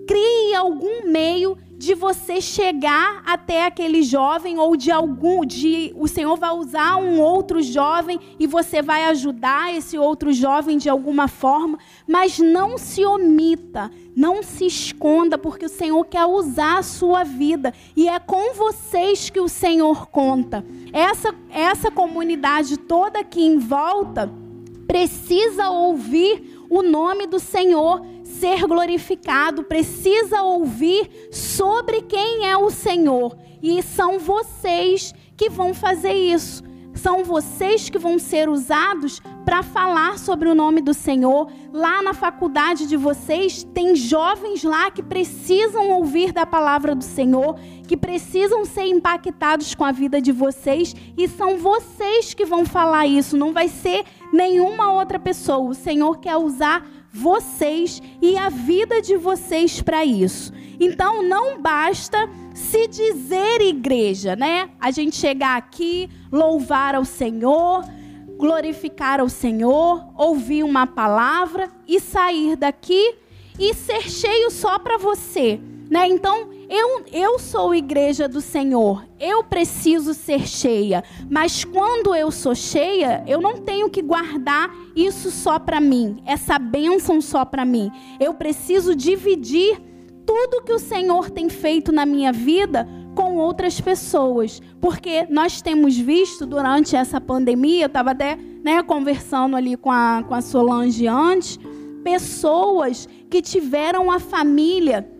crie 0.07 0.55
algum 0.55 1.07
meio 1.07 1.55
de 1.77 1.93
você 1.93 2.41
chegar 2.41 3.21
até 3.23 3.65
aquele 3.65 4.01
jovem 4.01 4.57
ou 4.57 4.75
de 4.75 4.89
algum 4.89 5.45
de 5.45 5.93
o 5.95 6.07
Senhor 6.07 6.35
vai 6.35 6.51
usar 6.51 6.97
um 6.97 7.21
outro 7.21 7.61
jovem 7.61 8.19
e 8.39 8.47
você 8.47 8.81
vai 8.81 9.03
ajudar 9.05 9.75
esse 9.75 9.95
outro 9.95 10.33
jovem 10.33 10.77
de 10.77 10.89
alguma 10.89 11.27
forma, 11.27 11.77
mas 12.07 12.39
não 12.39 12.79
se 12.79 13.05
omita, 13.05 13.91
não 14.15 14.41
se 14.41 14.65
esconda, 14.65 15.37
porque 15.37 15.65
o 15.65 15.69
Senhor 15.69 16.03
quer 16.05 16.25
usar 16.25 16.79
a 16.79 16.83
sua 16.83 17.23
vida. 17.23 17.71
E 17.95 18.09
é 18.09 18.17
com 18.17 18.55
vocês 18.55 19.29
que 19.29 19.39
o 19.39 19.47
Senhor 19.47 20.07
conta. 20.07 20.65
Essa 20.91 21.33
essa 21.51 21.91
comunidade 21.91 22.77
toda 22.77 23.19
aqui 23.19 23.43
em 23.43 23.59
volta 23.59 24.31
precisa 24.87 25.69
ouvir 25.69 26.57
o 26.69 26.81
nome 26.81 27.27
do 27.27 27.39
Senhor 27.39 28.01
ser 28.27 28.67
glorificado, 28.67 29.63
precisa 29.63 30.43
ouvir 30.43 31.09
sobre 31.31 32.01
quem 32.03 32.47
é 32.47 32.55
o 32.55 32.69
Senhor. 32.69 33.35
E 33.61 33.81
são 33.81 34.19
vocês 34.19 35.13
que 35.35 35.49
vão 35.49 35.73
fazer 35.73 36.13
isso. 36.13 36.63
São 36.93 37.23
vocês 37.23 37.89
que 37.89 37.99
vão 37.99 38.17
ser 38.17 38.49
usados 38.49 39.21
para 39.45 39.61
falar 39.61 40.17
sobre 40.17 40.49
o 40.49 40.55
nome 40.55 40.81
do 40.81 40.93
Senhor. 40.93 41.47
Lá 41.71 42.01
na 42.01 42.13
faculdade 42.13 42.87
de 42.87 42.97
vocês, 42.97 43.63
tem 43.73 43.95
jovens 43.95 44.63
lá 44.63 44.89
que 44.89 45.03
precisam 45.03 45.91
ouvir 45.91 46.33
da 46.33 46.45
palavra 46.45 46.95
do 46.95 47.03
Senhor, 47.03 47.55
que 47.87 47.95
precisam 47.95 48.65
ser 48.65 48.87
impactados 48.87 49.75
com 49.75 49.85
a 49.85 49.91
vida 49.91 50.19
de 50.19 50.31
vocês, 50.31 50.95
e 51.15 51.27
são 51.27 51.57
vocês 51.57 52.33
que 52.33 52.45
vão 52.45 52.65
falar 52.65 53.05
isso, 53.05 53.37
não 53.37 53.53
vai 53.53 53.67
ser 53.67 54.03
nenhuma 54.33 54.91
outra 54.91 55.19
pessoa. 55.19 55.69
O 55.69 55.75
Senhor 55.75 56.17
quer 56.17 56.35
usar 56.35 56.85
vocês 57.17 58.01
e 58.21 58.37
a 58.37 58.47
vida 58.47 59.01
de 59.01 59.17
vocês 59.17 59.81
para 59.81 60.05
isso. 60.05 60.53
Então 60.79 61.23
não 61.23 61.59
basta 61.59 62.29
se 62.53 62.87
dizer 62.87 63.59
igreja, 63.61 64.35
né? 64.35 64.69
A 64.79 64.91
gente 64.91 65.15
chegar 65.15 65.57
aqui, 65.57 66.07
louvar 66.31 66.93
ao 66.93 67.03
Senhor, 67.03 67.83
glorificar 68.37 69.19
ao 69.19 69.29
Senhor, 69.29 70.05
ouvir 70.15 70.63
uma 70.63 70.85
palavra 70.85 71.71
e 71.87 71.99
sair 71.99 72.55
daqui 72.55 73.15
e 73.59 73.73
ser 73.73 74.03
cheio 74.03 74.51
só 74.51 74.77
para 74.77 74.99
você, 74.99 75.59
né? 75.89 76.07
Então 76.07 76.49
eu, 76.69 77.05
eu 77.13 77.39
sou 77.39 77.73
igreja 77.73 78.27
do 78.27 78.41
Senhor, 78.41 79.05
eu 79.19 79.43
preciso 79.43 80.13
ser 80.13 80.47
cheia, 80.47 81.03
mas 81.29 81.63
quando 81.63 82.13
eu 82.13 82.29
sou 82.31 82.53
cheia, 82.53 83.23
eu 83.25 83.39
não 83.39 83.57
tenho 83.57 83.89
que 83.89 84.01
guardar 84.01 84.69
isso 84.95 85.31
só 85.31 85.57
para 85.57 85.79
mim, 85.79 86.21
essa 86.25 86.59
bênção 86.59 87.21
só 87.21 87.45
para 87.45 87.63
mim. 87.63 87.89
Eu 88.19 88.33
preciso 88.33 88.95
dividir 88.95 89.81
tudo 90.25 90.61
que 90.61 90.73
o 90.73 90.79
Senhor 90.79 91.29
tem 91.29 91.47
feito 91.47 91.91
na 91.91 92.05
minha 92.05 92.33
vida 92.33 92.87
com 93.15 93.37
outras 93.37 93.81
pessoas, 93.81 94.61
porque 94.79 95.25
nós 95.29 95.61
temos 95.61 95.97
visto 95.97 96.45
durante 96.45 96.95
essa 96.95 97.19
pandemia, 97.19 97.85
eu 97.85 97.87
estava 97.87 98.11
até 98.11 98.37
né, 98.63 98.83
conversando 98.83 99.55
ali 99.55 99.75
com 99.75 99.89
a, 99.89 100.23
com 100.27 100.35
a 100.35 100.41
Solange 100.41 101.07
antes, 101.07 101.57
pessoas 102.03 103.07
que 103.29 103.41
tiveram 103.41 104.11
a 104.11 104.19
família 104.19 105.16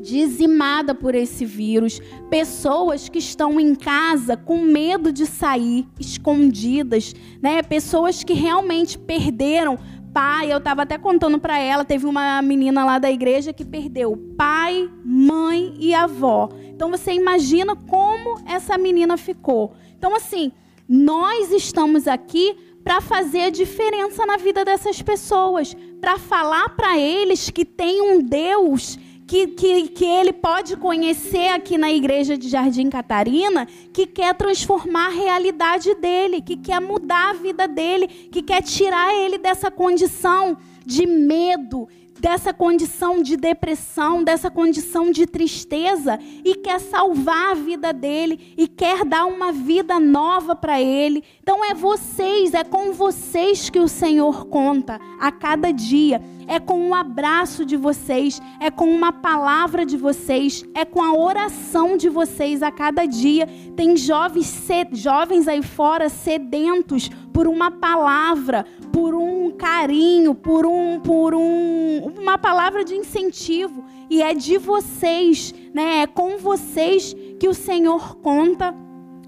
dizimada 0.00 0.94
por 0.94 1.14
esse 1.14 1.44
vírus, 1.44 2.00
pessoas 2.30 3.08
que 3.08 3.18
estão 3.18 3.60
em 3.60 3.74
casa 3.74 4.36
com 4.36 4.58
medo 4.58 5.12
de 5.12 5.26
sair, 5.26 5.86
escondidas, 5.98 7.14
né? 7.42 7.62
Pessoas 7.62 8.24
que 8.24 8.32
realmente 8.32 8.98
perderam 8.98 9.78
pai, 10.12 10.52
eu 10.52 10.58
estava 10.58 10.82
até 10.82 10.98
contando 10.98 11.38
para 11.38 11.58
ela, 11.58 11.84
teve 11.84 12.06
uma 12.06 12.42
menina 12.42 12.84
lá 12.84 12.98
da 12.98 13.10
igreja 13.10 13.52
que 13.52 13.64
perdeu 13.64 14.16
pai, 14.36 14.90
mãe 15.04 15.74
e 15.78 15.94
avó. 15.94 16.48
Então 16.68 16.90
você 16.90 17.12
imagina 17.12 17.76
como 17.76 18.40
essa 18.46 18.76
menina 18.76 19.16
ficou. 19.16 19.74
Então 19.96 20.14
assim, 20.16 20.50
nós 20.88 21.52
estamos 21.52 22.08
aqui 22.08 22.56
para 22.82 23.00
fazer 23.00 23.42
a 23.42 23.50
diferença 23.50 24.24
na 24.24 24.36
vida 24.36 24.64
dessas 24.64 25.00
pessoas, 25.02 25.76
para 26.00 26.18
falar 26.18 26.70
para 26.70 26.98
eles 26.98 27.50
que 27.50 27.64
tem 27.64 28.00
um 28.00 28.22
Deus 28.22 28.98
que, 29.30 29.46
que, 29.46 29.88
que 29.90 30.04
ele 30.04 30.32
pode 30.32 30.76
conhecer 30.76 31.50
aqui 31.50 31.78
na 31.78 31.92
igreja 31.92 32.36
de 32.36 32.48
Jardim 32.48 32.90
Catarina, 32.90 33.64
que 33.92 34.04
quer 34.04 34.34
transformar 34.34 35.06
a 35.06 35.10
realidade 35.10 35.94
dele, 35.94 36.42
que 36.42 36.56
quer 36.56 36.80
mudar 36.80 37.30
a 37.30 37.34
vida 37.34 37.68
dele, 37.68 38.08
que 38.08 38.42
quer 38.42 38.60
tirar 38.60 39.14
ele 39.14 39.38
dessa 39.38 39.70
condição 39.70 40.58
de 40.84 41.06
medo, 41.06 41.88
dessa 42.18 42.52
condição 42.52 43.22
de 43.22 43.36
depressão, 43.36 44.24
dessa 44.24 44.50
condição 44.50 45.12
de 45.12 45.24
tristeza 45.26 46.18
e 46.44 46.56
quer 46.56 46.80
salvar 46.80 47.52
a 47.52 47.54
vida 47.54 47.92
dele 47.92 48.52
e 48.58 48.66
quer 48.66 49.04
dar 49.04 49.26
uma 49.26 49.52
vida 49.52 50.00
nova 50.00 50.56
para 50.56 50.80
ele. 50.80 51.22
Então 51.40 51.64
é 51.64 51.72
vocês, 51.72 52.52
é 52.52 52.64
com 52.64 52.92
vocês 52.92 53.70
que 53.70 53.78
o 53.78 53.86
Senhor 53.86 54.46
conta 54.46 55.00
a 55.20 55.30
cada 55.30 55.70
dia. 55.72 56.20
É 56.50 56.58
com 56.58 56.80
um 56.80 56.96
abraço 56.96 57.64
de 57.64 57.76
vocês, 57.76 58.42
é 58.58 58.72
com 58.72 58.86
uma 58.90 59.12
palavra 59.12 59.86
de 59.86 59.96
vocês, 59.96 60.64
é 60.74 60.84
com 60.84 61.00
a 61.00 61.14
oração 61.14 61.96
de 61.96 62.08
vocês 62.08 62.60
a 62.60 62.72
cada 62.72 63.06
dia. 63.06 63.46
Tem 63.76 63.96
jovens, 63.96 64.66
jovens 64.90 65.46
aí 65.46 65.62
fora 65.62 66.08
sedentos 66.08 67.08
por 67.32 67.46
uma 67.46 67.70
palavra, 67.70 68.66
por 68.92 69.14
um 69.14 69.52
carinho, 69.52 70.34
por 70.34 70.66
um, 70.66 70.98
por 70.98 71.36
um, 71.36 72.12
uma 72.18 72.36
palavra 72.36 72.84
de 72.84 72.96
incentivo. 72.96 73.84
E 74.10 74.20
é 74.20 74.34
de 74.34 74.58
vocês, 74.58 75.54
né? 75.72 76.02
É 76.02 76.06
com 76.08 76.36
vocês 76.36 77.14
que 77.38 77.48
o 77.48 77.54
Senhor 77.54 78.16
conta 78.16 78.74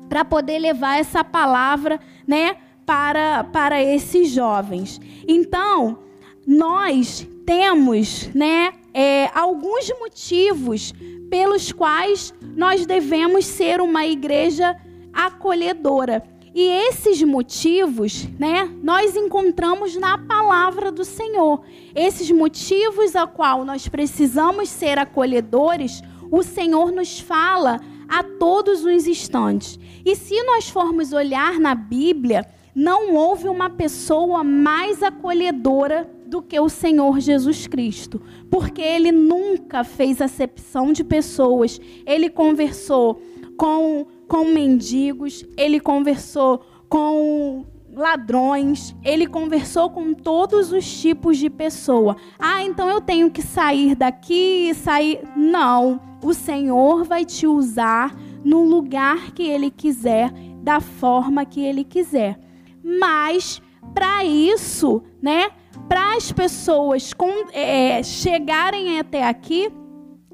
para 0.08 0.24
poder 0.24 0.58
levar 0.58 0.98
essa 0.98 1.22
palavra, 1.22 2.00
né? 2.26 2.56
Para, 2.84 3.44
para 3.44 3.80
esses 3.80 4.28
jovens. 4.28 5.00
Então, 5.28 6.10
nós 6.46 7.26
temos, 7.46 8.28
né? 8.34 8.72
É, 8.94 9.30
alguns 9.34 9.88
motivos 9.98 10.92
pelos 11.30 11.72
quais 11.72 12.34
nós 12.54 12.84
devemos 12.84 13.46
ser 13.46 13.80
uma 13.80 14.04
igreja 14.04 14.76
acolhedora. 15.12 16.22
E 16.54 16.60
esses 16.60 17.22
motivos, 17.22 18.28
né, 18.38 18.70
nós 18.82 19.16
encontramos 19.16 19.96
na 19.96 20.18
palavra 20.18 20.92
do 20.92 21.04
Senhor. 21.04 21.62
Esses 21.94 22.30
motivos 22.30 23.16
a 23.16 23.26
qual 23.26 23.64
nós 23.64 23.88
precisamos 23.88 24.68
ser 24.68 24.98
acolhedores, 24.98 26.02
o 26.30 26.42
Senhor 26.42 26.92
nos 26.92 27.18
fala 27.18 27.80
a 28.06 28.22
todos 28.22 28.84
os 28.84 29.06
instantes. 29.06 29.78
E 30.04 30.14
se 30.14 30.42
nós 30.42 30.68
formos 30.68 31.14
olhar 31.14 31.58
na 31.58 31.74
Bíblia, 31.74 32.46
não 32.74 33.14
houve 33.14 33.48
uma 33.48 33.70
pessoa 33.70 34.44
mais 34.44 35.02
acolhedora 35.02 36.10
do 36.32 36.40
que 36.40 36.58
o 36.58 36.66
Senhor 36.66 37.20
Jesus 37.20 37.66
Cristo, 37.66 38.18
porque 38.50 38.80
ele 38.80 39.12
nunca 39.12 39.84
fez 39.84 40.18
acepção 40.22 40.90
de 40.90 41.04
pessoas. 41.04 41.78
Ele 42.06 42.30
conversou 42.30 43.20
com 43.54 44.06
com 44.26 44.46
mendigos, 44.46 45.44
ele 45.58 45.78
conversou 45.78 46.64
com 46.88 47.66
ladrões, 47.94 48.96
ele 49.04 49.26
conversou 49.26 49.90
com 49.90 50.14
todos 50.14 50.72
os 50.72 51.02
tipos 51.02 51.36
de 51.36 51.50
pessoa. 51.50 52.16
Ah, 52.38 52.64
então 52.64 52.88
eu 52.88 53.02
tenho 53.02 53.30
que 53.30 53.42
sair 53.42 53.94
daqui 53.94 54.72
sair. 54.72 55.20
Não, 55.36 56.00
o 56.24 56.32
Senhor 56.32 57.04
vai 57.04 57.26
te 57.26 57.46
usar 57.46 58.16
no 58.42 58.64
lugar 58.64 59.32
que 59.32 59.42
ele 59.42 59.70
quiser, 59.70 60.32
da 60.62 60.80
forma 60.80 61.44
que 61.44 61.60
ele 61.60 61.84
quiser. 61.84 62.40
Mas 62.82 63.60
para 63.92 64.24
isso, 64.24 65.02
né? 65.20 65.50
Para 65.88 66.16
as 66.16 66.32
pessoas 66.32 67.12
com, 67.12 67.46
é, 67.52 68.02
chegarem 68.02 68.98
até 68.98 69.26
aqui, 69.26 69.70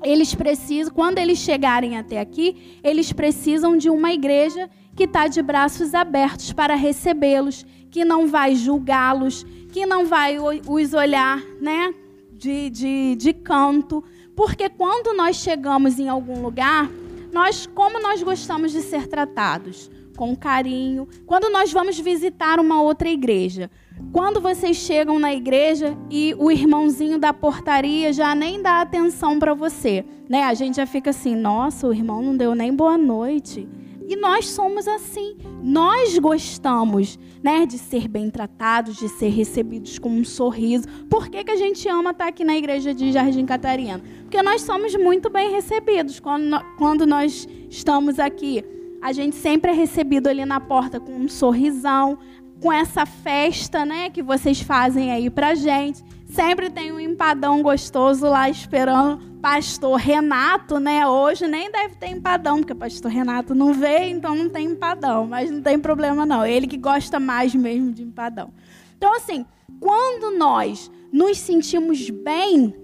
eles 0.03 0.35
precisam, 0.35 0.93
quando 0.95 1.19
eles 1.19 1.39
chegarem 1.39 1.97
até 1.97 2.21
aqui, 2.21 2.79
eles 2.83 3.13
precisam 3.13 3.77
de 3.77 3.91
uma 3.91 4.13
igreja 4.13 4.71
que 4.95 5.05
está 5.05 5.27
de 5.27 5.43
braços 5.43 5.95
abertos 5.95 6.53
para 6.53 6.75
recebê-los, 6.75 7.65
que 7.91 8.05
não 8.05 8.27
vai 8.27 8.55
julgá-los, 8.55 9.45
que 9.73 9.87
não 9.87 10.07
vai 10.07 10.39
os 10.39 10.95
olhar, 10.95 11.41
né, 11.61 11.93
de, 12.33 12.71
de, 12.71 13.17
de 13.17 13.33
canto, 13.33 14.05
porque 14.37 14.69
quando 14.69 15.17
nós 15.17 15.37
chegamos 15.37 15.99
em 15.99 16.09
algum 16.09 16.41
lugar, 16.41 16.89
nós, 17.33 17.67
como 17.67 18.01
nós 18.01 18.23
gostamos 18.23 18.73
de 18.73 18.81
ser 18.83 19.09
tratados, 19.09 19.91
com 20.19 20.35
carinho. 20.35 21.07
Quando 21.25 21.49
nós 21.49 21.73
vamos 21.73 21.99
visitar 22.01 22.59
uma 22.59 22.83
outra 22.83 23.09
igreja, 23.09 23.71
quando 24.13 24.41
vocês 24.41 24.77
chegam 24.77 25.19
na 25.19 25.35
igreja 25.35 25.97
e 26.11 26.35
o 26.39 26.51
irmãozinho 26.51 27.19
da 27.19 27.33
portaria 27.33 28.13
já 28.13 28.35
nem 28.35 28.63
dá 28.63 28.81
atenção 28.81 29.39
para 29.39 29.55
você, 29.55 30.05
né? 30.29 30.45
A 30.45 30.55
gente 30.55 30.77
já 30.77 30.87
fica 30.87 31.11
assim, 31.11 31.37
nossa, 31.37 31.87
o 31.87 31.93
irmão 31.93 32.23
não 32.23 32.37
deu 32.37 32.55
nem 32.55 32.75
boa 32.75 32.97
noite. 32.97 33.69
E 34.09 34.17
nós 34.17 34.49
somos 34.49 34.89
assim. 34.89 35.37
Nós 35.63 36.19
gostamos, 36.19 37.19
né, 37.43 37.67
de 37.67 37.77
ser 37.77 38.09
bem 38.09 38.31
tratados, 38.31 38.97
de 38.97 39.07
ser 39.07 39.29
recebidos 39.29 39.99
com 39.99 40.09
um 40.09 40.25
sorriso. 40.25 40.89
Por 41.11 41.29
que, 41.29 41.45
que 41.45 41.51
a 41.51 41.57
gente 41.57 41.87
ama 41.87 42.13
estar 42.13 42.29
aqui 42.29 42.43
na 42.43 42.57
igreja 42.57 42.95
de 42.95 43.13
Jardim 43.13 43.45
Catarina? 43.45 44.01
Porque 44.23 44.43
nós 44.43 44.63
somos 44.63 44.95
muito 44.97 45.29
bem 45.29 45.51
recebidos 45.51 46.19
quando, 46.21 46.59
quando 46.79 47.07
nós 47.07 47.47
estamos 47.69 48.19
aqui. 48.19 48.65
A 49.01 49.13
gente 49.13 49.37
sempre 49.37 49.71
é 49.71 49.75
recebido 49.75 50.27
ali 50.27 50.45
na 50.45 50.59
porta 50.59 50.99
com 50.99 51.13
um 51.13 51.29
sorrisão, 51.29 52.19
com 52.61 52.73
essa 52.73 53.07
festa, 53.07 53.85
né, 53.85 54.11
que 54.11 54.23
vocês 54.23 54.61
fazem 54.61 55.13
aí 55.13 55.31
pra 55.31 55.55
gente. 55.55 56.03
Sempre 56.27 56.69
tem 56.69 56.93
um 56.93 57.01
empadão 57.01 57.63
gostoso 57.63 58.27
lá 58.27 58.51
esperando 58.51 59.29
pastor 59.41 59.99
Renato, 59.99 60.79
né? 60.79 61.07
Hoje 61.07 61.47
nem 61.47 61.71
deve 61.71 61.95
ter 61.95 62.09
empadão, 62.09 62.59
porque 62.59 62.75
pastor 62.75 63.11
Renato 63.11 63.55
não 63.55 63.73
veio, 63.73 64.17
então 64.17 64.35
não 64.35 64.49
tem 64.49 64.67
empadão, 64.67 65.27
mas 65.27 65.51
não 65.51 65.63
tem 65.63 65.79
problema 65.79 66.27
não. 66.27 66.45
Ele 66.45 66.67
que 66.67 66.77
gosta 66.77 67.19
mais 67.19 67.55
mesmo 67.55 67.93
de 67.93 68.03
empadão. 68.03 68.53
Então 68.97 69.15
assim, 69.17 69.47
quando 69.81 70.37
nós 70.37 70.91
nos 71.13 71.39
sentimos 71.39 72.11
bem 72.11 72.75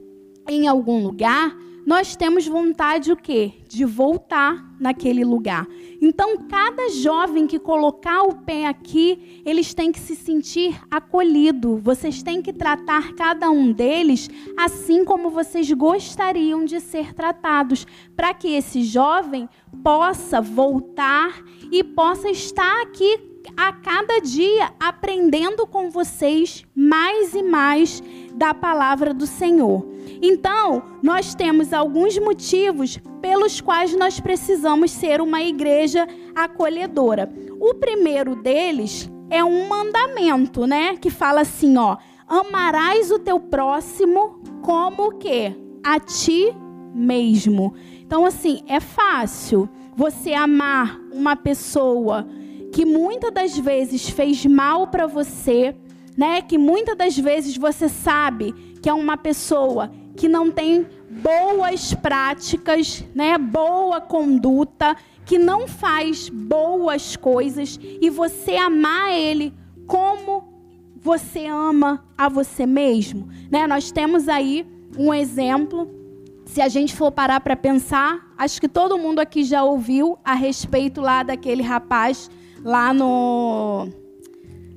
em 0.48 0.66
algum 0.66 1.02
lugar, 1.02 1.54
nós 1.87 2.16
temos 2.16 2.47
vontade 2.47 3.12
o 3.12 3.16
quê? 3.16 3.53
De 3.68 3.85
voltar 3.85 4.75
naquele 4.81 5.25
lugar. 5.25 5.66
Então, 6.01 6.37
cada 6.49 6.90
jovem 6.90 7.47
que 7.47 7.59
colocar 7.59 8.23
o 8.23 8.37
pé 8.37 8.66
aqui, 8.66 9.42
eles 9.44 9.75
têm 9.75 9.92
que 9.92 9.99
se 9.99 10.16
sentir 10.16 10.81
acolhido. 10.90 11.77
Vocês 11.79 12.23
têm 12.23 12.42
que 12.42 12.53
tratar 12.53 13.14
cada 13.14 13.51
um 13.51 13.73
deles 13.73 14.29
assim 14.57 15.05
como 15.05 15.31
vocês 15.31 15.70
gostariam 15.73 16.64
de 16.64 16.81
ser 16.81 17.14
tratados, 17.14 17.87
para 18.16 18.33
que 18.33 18.49
esse 18.49 18.83
jovem 18.83 19.49
possa 19.83 20.40
voltar 20.40 21.42
e 21.70 21.85
possa 21.85 22.31
estar 22.31 22.83
aqui 22.83 23.18
a 23.57 23.73
cada 23.73 24.20
dia 24.20 24.73
aprendendo 24.81 25.66
com 25.66 25.90
vocês 25.90 26.64
mais 26.75 27.35
e 27.35 27.42
mais 27.42 28.03
da 28.35 28.55
palavra 28.55 29.12
do 29.12 29.27
Senhor. 29.27 29.93
Então, 30.26 30.82
nós 31.02 31.34
temos 31.34 31.74
alguns 31.74 32.16
motivos 32.16 32.98
pelos 33.20 33.60
quais 33.60 33.94
nós 33.94 34.18
precisamos 34.18 34.90
ser 34.90 35.20
uma 35.20 35.42
igreja 35.42 36.08
acolhedora. 36.34 37.30
O 37.60 37.74
primeiro 37.74 38.34
deles 38.34 39.12
é 39.28 39.44
um 39.44 39.68
mandamento, 39.68 40.66
né, 40.66 40.96
que 40.96 41.10
fala 41.10 41.42
assim, 41.42 41.76
ó: 41.76 41.98
amarás 42.26 43.10
o 43.10 43.18
teu 43.18 43.38
próximo 43.38 44.40
como 44.62 45.08
o 45.08 45.18
quê? 45.18 45.54
A 45.84 46.00
ti 46.00 46.56
mesmo. 46.94 47.74
Então, 48.00 48.24
assim, 48.24 48.62
é 48.66 48.80
fácil 48.80 49.68
você 49.94 50.32
amar 50.32 50.98
uma 51.12 51.37
pessoa 51.37 52.26
que 52.72 52.87
muitas 52.87 53.30
das 53.30 53.58
vezes 53.58 54.08
fez 54.08 54.46
mal 54.46 54.87
para 54.87 55.06
você, 55.06 55.76
né? 56.16 56.40
Que 56.40 56.56
muitas 56.56 56.96
das 56.96 57.18
vezes 57.18 57.58
você 57.58 57.90
sabe 57.90 58.54
que 58.80 58.88
é 58.88 58.94
uma 58.94 59.18
pessoa 59.18 59.90
que 60.16 60.29
não 60.29 60.50
tem 60.50 60.87
boas 61.22 61.94
práticas, 61.94 63.05
né? 63.14 63.37
Boa 63.38 64.00
conduta, 64.00 64.96
que 65.24 65.38
não 65.38 65.66
faz 65.66 66.29
boas 66.29 67.16
coisas 67.16 67.79
e 67.83 68.11
você 68.11 68.57
amar 68.57 69.12
ele 69.12 69.53
como 69.87 70.44
você 70.96 71.46
ama 71.46 72.05
a 72.16 72.29
você 72.29 72.64
mesmo, 72.64 73.29
né? 73.50 73.66
Nós 73.66 73.92
temos 73.92 74.29
aí 74.29 74.66
um 74.98 75.12
exemplo. 75.12 75.90
Se 76.46 76.61
a 76.61 76.68
gente 76.68 76.94
for 76.94 77.11
parar 77.11 77.40
para 77.40 77.57
pensar, 77.57 78.33
acho 78.37 78.61
que 78.61 78.68
todo 78.68 78.98
mundo 78.98 79.18
aqui 79.18 79.44
já 79.44 79.64
ouviu 79.64 80.18
a 80.24 80.35
respeito 80.35 81.00
lá 81.00 81.22
daquele 81.22 81.62
rapaz 81.62 82.31
lá 82.62 82.94
no 82.94 83.88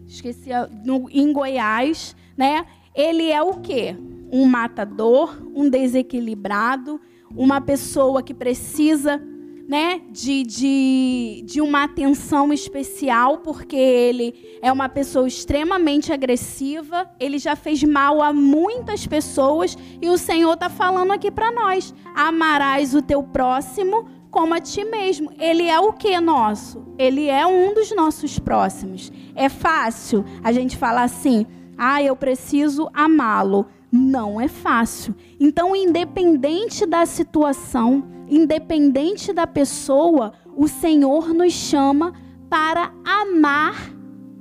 esqueci 0.08 0.50
no, 0.84 1.10
em 1.10 1.32
Goiás, 1.32 2.15
né? 2.36 2.65
Ele 2.95 3.30
é 3.30 3.41
o 3.41 3.56
quê? 3.56 3.95
Um 4.32 4.46
matador, 4.46 5.38
um 5.56 5.70
desequilibrado, 5.70 7.00
uma 7.36 7.60
pessoa 7.62 8.24
que 8.24 8.34
precisa, 8.34 9.22
né, 9.68 10.02
de, 10.10 10.44
de, 10.44 11.44
de 11.46 11.62
uma 11.62 11.84
atenção 11.84 12.54
especial, 12.54 13.40
porque 13.40 13.76
ele 13.76 14.60
é 14.62 14.72
uma 14.72 14.88
pessoa 14.88 15.28
extremamente 15.28 16.13
agressiva, 16.13 17.10
ele 17.20 17.38
já 17.38 17.56
fez 17.56 17.84
mal 17.84 18.22
a 18.22 18.32
muitas 18.32 19.06
pessoas 19.06 19.78
e 20.02 20.10
o 20.10 20.18
Senhor 20.18 20.54
está 20.54 20.70
falando 20.70 21.12
aqui 21.12 21.30
para 21.30 21.52
nós: 21.52 21.94
amarás 22.16 22.96
o 22.96 23.02
teu 23.02 23.22
próximo 23.22 24.18
como 24.32 24.54
a 24.54 24.60
ti 24.62 24.84
mesmo. 24.84 25.32
Ele 25.40 25.63
é 25.63 25.80
o 25.80 25.94
que 25.94 26.20
nosso? 26.20 26.86
Ele 26.98 27.28
é 27.28 27.46
um 27.46 27.74
dos 27.74 27.94
nossos 27.96 28.40
próximos. 28.40 29.12
É 29.36 29.50
fácil 29.50 30.24
a 30.44 30.52
gente 30.52 30.78
falar 30.78 31.04
assim: 31.04 31.46
ah, 31.78 32.02
eu 32.02 32.16
preciso 32.16 32.90
amá-lo. 32.94 33.66
Não 33.91 34.39
é 34.39 34.47
fácil. 34.47 35.15
Então, 35.39 35.76
independente 35.76 36.86
da 36.86 37.06
situação, 37.06 38.04
independente 38.28 39.32
da 39.32 39.47
pessoa, 39.47 40.34
o 40.56 40.67
Senhor 40.67 41.34
nos 41.34 41.54
chama 41.54 42.13
para 42.50 42.91
amar 43.06 43.93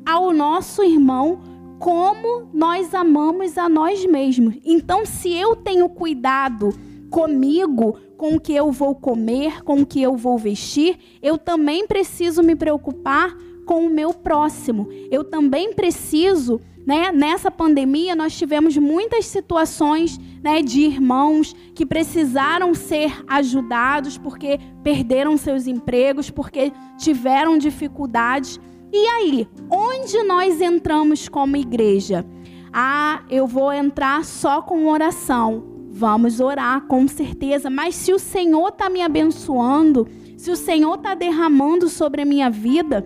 ao 0.05 0.33
nosso 0.33 0.83
irmão 0.83 1.41
como 1.79 2.49
nós 2.53 2.95
amamos 2.95 3.59
a 3.59 3.69
nós 3.69 4.05
mesmos. 4.07 4.57
Então, 4.65 5.05
se 5.05 5.33
eu 5.33 5.55
tenho 5.55 5.89
cuidado 5.89 6.71
comigo, 7.11 7.99
com 8.17 8.37
o 8.37 8.41
que 8.41 8.55
eu 8.55 8.73
vou 8.73 8.95
comer, 8.95 9.63
com 9.63 9.83
o 9.83 9.87
que 9.87 10.01
eu 10.01 10.17
vou 10.17 10.39
vestir, 10.39 10.99
eu 11.23 11.37
também 11.37 11.87
preciso 11.87 12.43
me 12.43 12.57
preocupar 12.57 13.37
com 13.67 13.87
o 13.87 13.91
meu 13.91 14.15
próximo. 14.15 14.89
Eu 15.11 15.25
também 15.25 15.75
preciso, 15.75 16.61
né? 16.87 17.11
Nessa 17.11 17.51
pandemia 17.51 18.15
nós 18.15 18.39
tivemos 18.39 18.77
muitas 18.77 19.27
situações, 19.27 20.21
né, 20.43 20.63
de 20.63 20.83
irmãos 20.83 21.55
que 21.75 21.85
precisaram 21.85 22.73
ser 22.73 23.25
ajudados 23.27 24.17
porque 24.17 24.61
perderam 24.85 25.37
seus 25.37 25.67
empregos, 25.67 26.31
porque 26.31 26.73
tiveram 26.97 27.59
dificuldades. 27.59 28.61
E 28.93 29.05
aí, 29.05 29.49
onde 29.69 30.23
nós 30.23 30.61
entramos 30.61 31.29
como 31.29 31.57
igreja? 31.57 32.25
Ah, 32.73 33.25
eu 33.29 33.47
vou 33.47 33.73
entrar 33.73 34.25
só 34.25 34.63
com 34.63 34.87
oração. 34.87 35.65
Vamos 35.91 36.41
orar, 36.41 36.83
com 36.83 37.09
certeza. 37.09 37.69
Mas 37.69 37.97
se 37.97 38.13
o 38.13 38.19
Senhor 38.19 38.69
está 38.69 38.89
me 38.89 39.03
abençoando, 39.03 40.07
se 40.37 40.51
o 40.51 40.57
Senhor 40.57 40.95
está 40.95 41.15
derramando 41.15 41.89
sobre 41.89 42.23
a 42.23 42.25
minha 42.25 42.51
vida, 42.51 43.05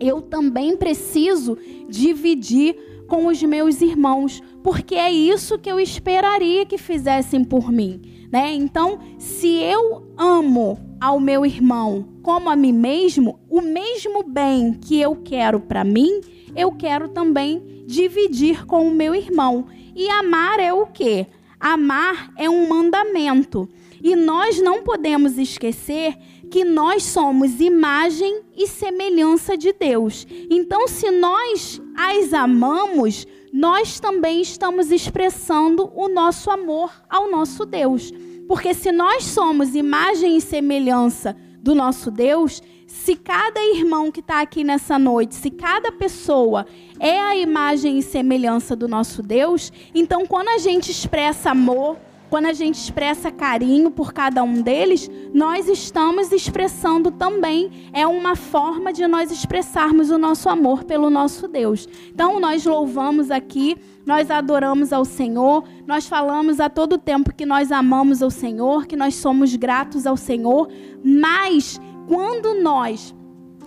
eu 0.00 0.22
também 0.22 0.76
preciso 0.76 1.58
dividir 1.88 2.76
com 3.08 3.26
os 3.26 3.42
meus 3.42 3.80
irmãos, 3.80 4.40
porque 4.62 4.94
é 4.94 5.10
isso 5.10 5.58
que 5.58 5.70
eu 5.70 5.80
esperaria 5.80 6.64
que 6.64 6.78
fizessem 6.78 7.42
por 7.42 7.72
mim, 7.72 8.28
né? 8.30 8.52
Então, 8.52 9.00
se 9.18 9.48
eu 9.48 10.12
amo 10.16 10.78
ao 11.00 11.18
meu 11.18 11.44
irmão 11.44 12.06
como 12.22 12.50
a 12.50 12.54
mim 12.54 12.72
mesmo, 12.72 13.40
o 13.48 13.62
mesmo 13.62 14.22
bem 14.22 14.74
que 14.74 15.00
eu 15.00 15.16
quero 15.16 15.58
para 15.58 15.82
mim, 15.82 16.20
eu 16.54 16.72
quero 16.72 17.08
também 17.08 17.82
dividir 17.86 18.66
com 18.66 18.86
o 18.86 18.94
meu 18.94 19.14
irmão. 19.14 19.66
E 19.96 20.08
amar 20.10 20.60
é 20.60 20.72
o 20.72 20.86
quê? 20.86 21.26
Amar 21.58 22.30
é 22.36 22.48
um 22.48 22.68
mandamento. 22.68 23.68
E 24.02 24.14
nós 24.14 24.60
não 24.60 24.82
podemos 24.82 25.38
esquecer 25.38 26.16
que 26.50 26.64
nós 26.64 27.02
somos 27.04 27.60
imagem 27.60 28.42
e 28.56 28.66
semelhança 28.66 29.56
de 29.56 29.72
Deus. 29.72 30.26
Então, 30.50 30.88
se 30.88 31.10
nós 31.10 31.80
as 31.96 32.32
amamos, 32.32 33.26
nós 33.52 34.00
também 34.00 34.40
estamos 34.40 34.90
expressando 34.90 35.90
o 35.94 36.08
nosso 36.08 36.50
amor 36.50 36.90
ao 37.08 37.30
nosso 37.30 37.64
Deus. 37.64 38.12
Porque 38.46 38.72
se 38.72 38.90
nós 38.90 39.24
somos 39.24 39.74
imagem 39.74 40.36
e 40.36 40.40
semelhança 40.40 41.36
do 41.60 41.74
nosso 41.74 42.10
Deus, 42.10 42.62
se 42.86 43.14
cada 43.14 43.62
irmão 43.62 44.10
que 44.10 44.20
está 44.20 44.40
aqui 44.40 44.64
nessa 44.64 44.98
noite, 44.98 45.34
se 45.34 45.50
cada 45.50 45.92
pessoa 45.92 46.66
é 46.98 47.20
a 47.20 47.36
imagem 47.36 47.98
e 47.98 48.02
semelhança 48.02 48.74
do 48.74 48.88
nosso 48.88 49.22
Deus, 49.22 49.70
então 49.94 50.24
quando 50.24 50.48
a 50.48 50.58
gente 50.58 50.90
expressa 50.90 51.50
amor, 51.50 51.98
quando 52.28 52.46
a 52.46 52.52
gente 52.52 52.74
expressa 52.74 53.30
carinho 53.30 53.90
por 53.90 54.12
cada 54.12 54.42
um 54.42 54.60
deles, 54.60 55.10
nós 55.32 55.68
estamos 55.68 56.30
expressando 56.32 57.10
também, 57.10 57.90
é 57.92 58.06
uma 58.06 58.36
forma 58.36 58.92
de 58.92 59.06
nós 59.06 59.30
expressarmos 59.30 60.10
o 60.10 60.18
nosso 60.18 60.48
amor 60.48 60.84
pelo 60.84 61.10
nosso 61.10 61.48
Deus. 61.48 61.88
Então, 62.12 62.38
nós 62.38 62.64
louvamos 62.64 63.30
aqui, 63.30 63.76
nós 64.04 64.30
adoramos 64.30 64.92
ao 64.92 65.04
Senhor, 65.04 65.64
nós 65.86 66.06
falamos 66.06 66.60
a 66.60 66.68
todo 66.68 66.98
tempo 66.98 67.34
que 67.34 67.46
nós 67.46 67.72
amamos 67.72 68.22
ao 68.22 68.30
Senhor, 68.30 68.86
que 68.86 68.96
nós 68.96 69.14
somos 69.14 69.54
gratos 69.56 70.06
ao 70.06 70.16
Senhor, 70.16 70.68
mas 71.02 71.80
quando 72.06 72.54
nós 72.60 73.14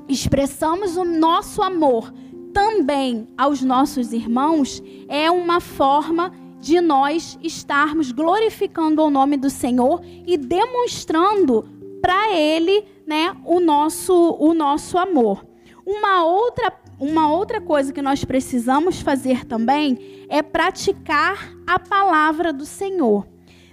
expressamos 0.08 0.97
o 0.97 1.04
nosso 1.04 1.62
amor 1.62 2.12
também 2.54 3.28
aos 3.38 3.62
nossos 3.62 4.12
irmãos, 4.12 4.82
é 5.08 5.32
uma 5.32 5.60
forma 5.60 6.32
de 6.32 6.50
nós 6.82 7.39
estarmos 7.41 8.12
glorificando 8.12 9.02
o 9.02 9.10
nome 9.10 9.38
do 9.38 9.50
Senhor 9.50 10.02
e 10.28 10.38
demonstrando 10.38 11.65
para 12.02 12.36
ele, 12.36 12.84
né, 13.06 13.36
o 13.45 13.60
nosso 13.60 14.38
o 14.39 14.54
nosso 14.54 14.97
amor. 14.97 15.45
Uma 15.86 16.24
outra 16.24 16.71
uma 17.00 17.32
outra 17.32 17.60
coisa 17.60 17.91
que 17.91 18.02
nós 18.02 18.24
precisamos 18.24 19.02
fazer 19.02 19.43
também 19.45 20.26
é 20.30 20.43
praticar 20.43 21.58
a 21.65 21.80
palavra 21.80 22.54
do 22.54 22.65
Senhor. 22.65 23.28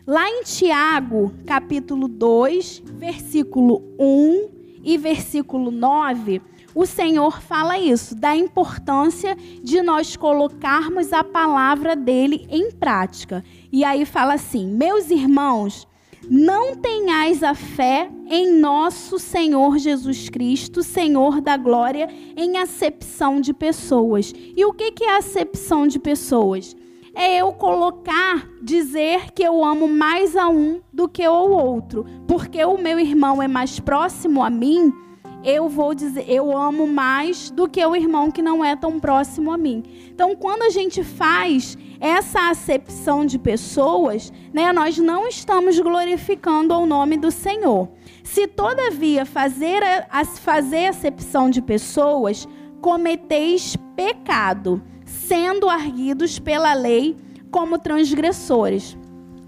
Lá 0.07 0.27
em 0.27 0.43
Tiago, 0.43 1.35
capítulo 1.45 2.09
2, 2.09 2.83
versículo 2.87 3.83
1 3.99 4.49
e 4.83 4.97
versículo 4.97 5.71
9, 5.71 6.41
o 6.79 6.87
Senhor 6.87 7.43
fala 7.43 7.77
isso, 7.77 8.15
da 8.15 8.37
importância 8.37 9.37
de 9.65 9.83
nós 9.83 10.15
colocarmos 10.15 11.13
a 11.13 11.25
palavra 11.25 11.97
dele 11.97 12.47
em 12.49 12.71
prática. 12.71 13.43
E 13.73 13.83
aí 13.83 14.05
fala 14.05 14.35
assim: 14.35 14.69
Meus 14.69 15.11
irmãos, 15.11 15.89
não 16.31 16.77
tenhais 16.77 17.43
a 17.43 17.53
fé 17.53 18.09
em 18.31 18.61
nosso 18.61 19.19
Senhor 19.19 19.77
Jesus 19.77 20.29
Cristo, 20.29 20.85
Senhor 20.85 21.41
da 21.41 21.57
glória, 21.57 22.09
em 22.37 22.59
acepção 22.59 23.41
de 23.41 23.53
pessoas. 23.53 24.33
E 24.37 24.65
o 24.65 24.73
que 24.73 25.03
é 25.03 25.17
acepção 25.17 25.85
de 25.85 25.99
pessoas? 25.99 26.77
É 27.13 27.39
eu 27.39 27.53
colocar, 27.55 28.49
dizer 28.63 29.33
que 29.33 29.43
eu 29.43 29.65
amo 29.65 29.89
mais 29.89 30.37
a 30.37 30.49
um 30.49 30.81
do 30.93 31.09
que 31.09 31.25
ao 31.25 31.51
outro, 31.51 32.07
porque 32.29 32.65
o 32.65 32.79
meu 32.79 33.01
irmão 33.01 33.43
é 33.43 33.49
mais 33.49 33.81
próximo 33.81 34.45
a 34.45 34.49
mim 34.49 34.93
eu 35.49 35.67
vou 35.67 35.95
dizer, 35.95 36.27
eu 36.29 36.55
amo 36.55 36.87
mais 36.87 37.49
do 37.49 37.67
que 37.67 37.85
o 37.85 37.97
irmão 37.97 38.31
que 38.31 38.43
não 38.43 38.63
é 38.63 38.77
tão 38.77 39.01
próximo 39.01 39.51
a 39.51 39.57
mim. 39.57 39.83
Então, 40.11 40.37
quando 40.37 40.63
a 40.63 40.69
gente 40.69 41.03
faz 41.03 41.75
essa 41.99 42.51
acepção 42.51 43.25
de 43.25 43.39
pessoas, 43.39 44.31
né, 44.53 44.71
nós 44.75 44.99
não 44.99 45.27
estamos 45.27 45.81
glorificando 45.81 46.75
o 46.75 46.85
nome 46.85 47.17
do 47.17 47.31
Senhor. 47.31 47.89
Se 48.23 48.47
todavia 48.47 49.25
fazer 49.25 49.83
a, 50.11 50.23
fazer 50.23 50.89
acepção 50.89 51.49
de 51.49 51.63
pessoas, 51.63 52.47
cometeis 52.83 53.75
pecado, 53.97 54.83
sendo 55.07 55.71
arguidos 55.71 56.39
pela 56.39 56.75
lei 56.75 57.17
como 57.51 57.79
transgressores. 57.79 58.99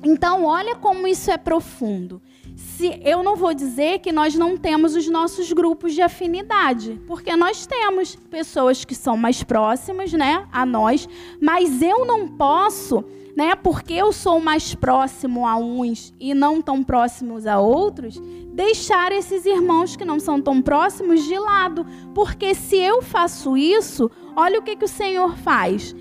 Então, 0.03 0.47
olha 0.47 0.75
como 0.77 1.07
isso 1.07 1.31
é 1.31 1.37
profundo 1.37 2.23
se 2.57 3.01
eu 3.05 3.23
não 3.23 3.37
vou 3.37 3.53
dizer 3.53 3.99
que 3.99 4.13
nós 4.13 4.35
não 4.35 4.57
temos 4.57 4.97
os 4.97 5.07
nossos 5.09 5.53
grupos 5.53 5.95
de 5.95 6.03
afinidade, 6.03 7.01
porque 7.07 7.37
nós 7.37 7.67
temos 7.67 8.17
pessoas 8.17 8.85
que 8.85 8.95
são 8.95 9.17
mais 9.17 9.43
próximas, 9.43 10.13
né, 10.13 10.47
a 10.51 10.65
nós, 10.65 11.09
mas 11.41 11.83
eu 11.83 12.05
não 12.07 12.27
posso, 12.29 13.05
né, 13.37 13.55
porque 13.55 13.95
eu 13.95 14.13
sou 14.13 14.41
mais 14.41 14.75
próximo 14.75 15.47
a 15.47 15.57
uns 15.57 16.13
e 16.19 16.33
não 16.33 16.63
tão 16.63 16.83
próximos 16.83 17.47
a 17.47 17.59
outros, 17.59 18.21
deixar 18.53 19.13
esses 19.13 19.47
irmãos 19.47 19.97
que 19.97 20.05
não 20.05 20.19
são 20.19 20.41
tão 20.41 20.61
próximos 20.61 21.25
de 21.25 21.39
lado, 21.39 21.87
porque 22.15 22.55
se 22.55 22.77
eu 22.77 23.03
faço 23.03 23.57
isso, 23.57 24.11
olha 24.37 24.59
o 24.59 24.63
que 24.63 24.77
que 24.77 24.85
o 24.85 24.89
Senhor 24.89 25.37
faz. 25.39 25.95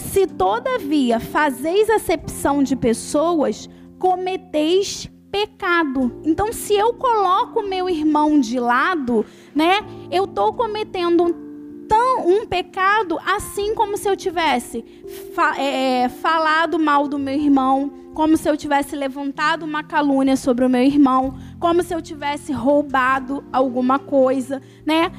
Se 0.00 0.26
todavia 0.26 1.20
fazeis 1.20 1.88
acepção 1.88 2.62
de 2.62 2.74
pessoas, 2.74 3.68
cometeis 3.98 5.08
pecado. 5.30 6.20
Então, 6.24 6.52
se 6.52 6.74
eu 6.74 6.94
coloco 6.94 7.62
meu 7.62 7.88
irmão 7.88 8.40
de 8.40 8.58
lado, 8.58 9.24
né, 9.54 9.78
eu 10.10 10.24
estou 10.24 10.52
cometendo 10.52 11.24
um 11.24 11.48
tão 11.88 12.28
um 12.28 12.46
pecado 12.46 13.18
assim 13.24 13.74
como 13.74 13.96
se 13.96 14.06
eu 14.06 14.14
tivesse 14.14 14.84
fa 15.34 15.56
é, 15.56 16.02
é, 16.02 16.08
falado 16.08 16.78
mal 16.78 17.08
do 17.08 17.18
meu 17.18 17.34
irmão, 17.34 17.90
como 18.14 18.36
se 18.36 18.48
eu 18.48 18.56
tivesse 18.56 18.94
levantado 18.94 19.64
uma 19.64 19.82
calúnia 19.82 20.36
sobre 20.36 20.64
o 20.64 20.68
meu 20.68 20.82
irmão, 20.82 21.38
como 21.58 21.82
se 21.82 21.94
eu 21.94 22.02
tivesse 22.02 22.52
roubado 22.52 23.42
alguma 23.50 23.98
coisa, 23.98 24.60
né? 24.84 25.10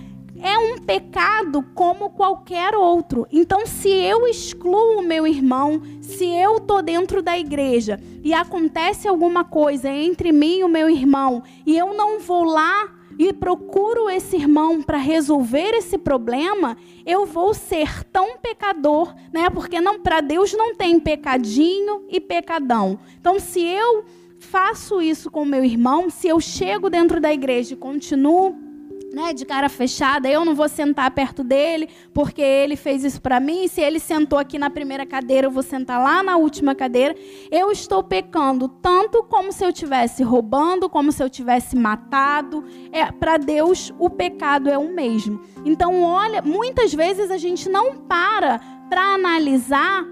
É 0.42 0.58
um 0.58 0.78
pecado 0.78 1.64
como 1.74 2.10
qualquer 2.10 2.76
outro. 2.76 3.28
Então, 3.32 3.66
se 3.66 3.90
eu 3.90 4.28
excluo 4.28 5.00
o 5.00 5.04
meu 5.04 5.28
irmão, 5.28 5.82
se 6.02 6.26
eu 6.26 6.58
estou 6.58 6.82
dentro 6.82 7.22
da 7.22 7.38
igreja 7.38 8.00
e 8.24 8.34
acontece 8.34 9.08
alguma 9.08 9.44
coisa 9.44 9.90
entre 9.90 10.32
mim 10.32 10.60
e 10.60 10.64
o 10.64 10.70
meu 10.70 10.90
irmão, 10.90 11.44
e 11.66 11.78
eu 11.78 11.94
não 11.94 12.20
vou 12.20 12.44
lá 12.44 12.90
e 13.18 13.34
procuro 13.34 14.10
esse 14.10 14.38
irmão 14.38 14.82
para 14.82 14.98
resolver 14.98 15.72
esse 15.74 15.98
problema, 15.98 16.78
eu 17.06 17.26
vou 17.26 17.54
ser 17.54 18.06
tão 18.06 18.38
pecador, 18.38 19.14
né? 19.34 19.50
Porque 19.50 19.82
não 19.82 20.00
para 20.00 20.22
Deus 20.22 20.54
não 20.54 20.74
tem 20.74 21.00
pecadinho 21.02 22.06
e 22.08 22.22
pecadão. 22.22 22.98
Então, 23.20 23.38
se 23.38 23.62
eu 23.62 24.06
faço 24.40 25.02
isso 25.02 25.30
com 25.30 25.44
meu 25.44 25.66
irmão, 25.66 26.10
se 26.10 26.30
eu 26.30 26.40
chego 26.40 26.90
dentro 26.90 27.20
da 27.20 27.34
igreja 27.34 27.74
e 27.74 27.78
continuo 27.78 28.69
né, 29.14 29.34
de 29.34 29.46
cara 29.46 29.68
fechada, 29.70 30.30
eu 30.30 30.46
não 30.46 30.54
vou 30.54 30.70
sentar 30.70 31.10
perto 31.12 31.44
dele, 31.44 31.90
porque 32.14 32.42
ele 32.42 32.76
fez 32.76 33.04
isso 33.04 33.22
para 33.22 33.40
mim. 33.40 33.68
Se 33.68 33.82
ele 33.82 34.00
sentou 34.00 34.38
aqui 34.38 34.58
na 34.58 34.70
primeira 34.70 35.06
cadeira, 35.06 35.48
eu 35.48 35.52
vou 35.52 35.64
sentar 35.64 36.02
lá 36.02 36.22
na 36.22 36.38
última 36.38 36.76
cadeira. 36.76 37.16
Eu 37.52 37.72
estou 37.72 38.04
pecando 38.04 38.68
tanto 38.68 39.24
como 39.24 39.52
se 39.52 39.66
eu 39.66 39.74
tivesse 39.74 40.24
roubando, 40.24 40.90
como 40.90 41.12
se 41.12 41.24
eu 41.24 41.30
tivesse 41.30 41.76
matado. 41.76 42.64
É, 42.92 43.12
para 43.12 43.38
Deus, 43.38 43.94
o 43.98 44.10
pecado 44.10 44.70
é 44.70 44.78
o 44.78 44.94
mesmo. 44.94 45.42
Então, 45.66 46.02
olha, 46.02 46.42
muitas 46.42 46.94
vezes 46.94 47.32
a 47.32 47.38
gente 47.38 47.68
não 47.70 47.96
para 47.96 48.60
para 48.90 49.14
analisar 49.14 50.04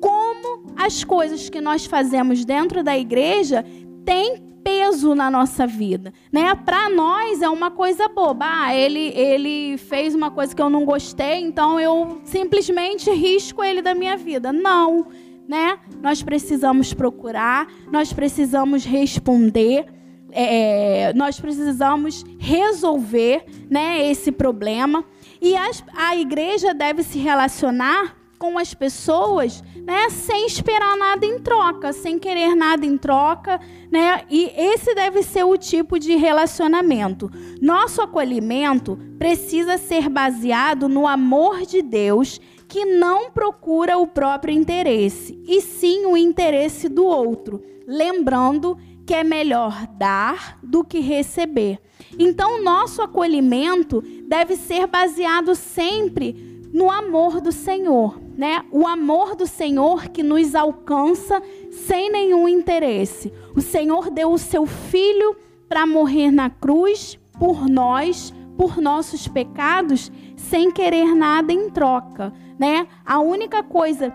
como 0.00 0.66
as 0.76 1.02
coisas 1.02 1.48
que 1.48 1.60
nós 1.60 1.86
fazemos 1.86 2.44
dentro 2.44 2.82
da 2.82 2.96
igreja 2.96 3.64
têm 4.04 4.42
peso 4.62 5.14
na 5.14 5.30
nossa 5.30 5.66
vida, 5.66 6.12
né? 6.32 6.54
Para 6.54 6.88
nós 6.90 7.42
é 7.42 7.48
uma 7.48 7.70
coisa 7.70 8.08
boba. 8.08 8.46
Ah, 8.48 8.74
ele 8.74 9.12
ele 9.14 9.78
fez 9.78 10.14
uma 10.14 10.30
coisa 10.30 10.54
que 10.54 10.60
eu 10.60 10.70
não 10.70 10.84
gostei, 10.84 11.40
então 11.40 11.78
eu 11.78 12.20
simplesmente 12.24 13.10
risco 13.10 13.62
ele 13.62 13.82
da 13.82 13.94
minha 13.94 14.16
vida. 14.16 14.52
Não, 14.52 15.06
né? 15.48 15.78
Nós 16.02 16.22
precisamos 16.22 16.92
procurar, 16.92 17.66
nós 17.90 18.12
precisamos 18.12 18.84
responder. 18.84 19.86
É, 20.30 21.10
nós 21.14 21.40
precisamos 21.40 22.22
resolver 22.38 23.46
né, 23.70 24.10
esse 24.10 24.30
problema. 24.30 25.02
E 25.40 25.56
as, 25.56 25.82
a 25.96 26.14
igreja 26.16 26.74
deve 26.74 27.02
se 27.02 27.18
relacionar 27.18 28.17
com 28.38 28.56
as 28.56 28.72
pessoas, 28.72 29.62
né, 29.84 30.08
sem 30.10 30.46
esperar 30.46 30.96
nada 30.96 31.26
em 31.26 31.38
troca, 31.40 31.92
sem 31.92 32.18
querer 32.18 32.54
nada 32.54 32.86
em 32.86 32.96
troca, 32.96 33.60
né? 33.90 34.22
E 34.30 34.52
esse 34.56 34.94
deve 34.94 35.22
ser 35.22 35.44
o 35.44 35.56
tipo 35.56 35.98
de 35.98 36.14
relacionamento. 36.14 37.30
Nosso 37.60 38.00
acolhimento 38.00 38.98
precisa 39.18 39.76
ser 39.76 40.08
baseado 40.08 40.88
no 40.88 41.06
amor 41.06 41.62
de 41.62 41.82
Deus, 41.82 42.40
que 42.68 42.84
não 42.84 43.30
procura 43.30 43.96
o 43.98 44.06
próprio 44.06 44.54
interesse, 44.54 45.42
e 45.46 45.60
sim 45.60 46.04
o 46.04 46.16
interesse 46.16 46.88
do 46.88 47.04
outro, 47.04 47.62
lembrando 47.86 48.76
que 49.06 49.14
é 49.14 49.24
melhor 49.24 49.86
dar 49.96 50.58
do 50.62 50.84
que 50.84 51.00
receber. 51.00 51.78
Então, 52.18 52.62
nosso 52.62 53.00
acolhimento 53.00 54.02
deve 54.26 54.54
ser 54.54 54.86
baseado 54.86 55.54
sempre 55.54 56.60
no 56.70 56.90
amor 56.90 57.40
do 57.40 57.50
Senhor, 57.50 58.20
né? 58.38 58.64
O 58.70 58.86
amor 58.86 59.34
do 59.34 59.48
Senhor 59.48 60.08
que 60.10 60.22
nos 60.22 60.54
alcança 60.54 61.42
sem 61.72 62.08
nenhum 62.08 62.48
interesse. 62.48 63.32
O 63.56 63.60
Senhor 63.60 64.10
deu 64.10 64.32
o 64.32 64.38
seu 64.38 64.64
filho 64.64 65.36
para 65.68 65.84
morrer 65.84 66.30
na 66.30 66.48
cruz 66.48 67.18
por 67.36 67.68
nós, 67.68 68.32
por 68.56 68.80
nossos 68.80 69.26
pecados, 69.26 70.12
sem 70.36 70.70
querer 70.70 71.16
nada 71.16 71.52
em 71.52 71.68
troca, 71.68 72.32
né? 72.56 72.86
A 73.04 73.18
única 73.18 73.62
coisa 73.64 74.14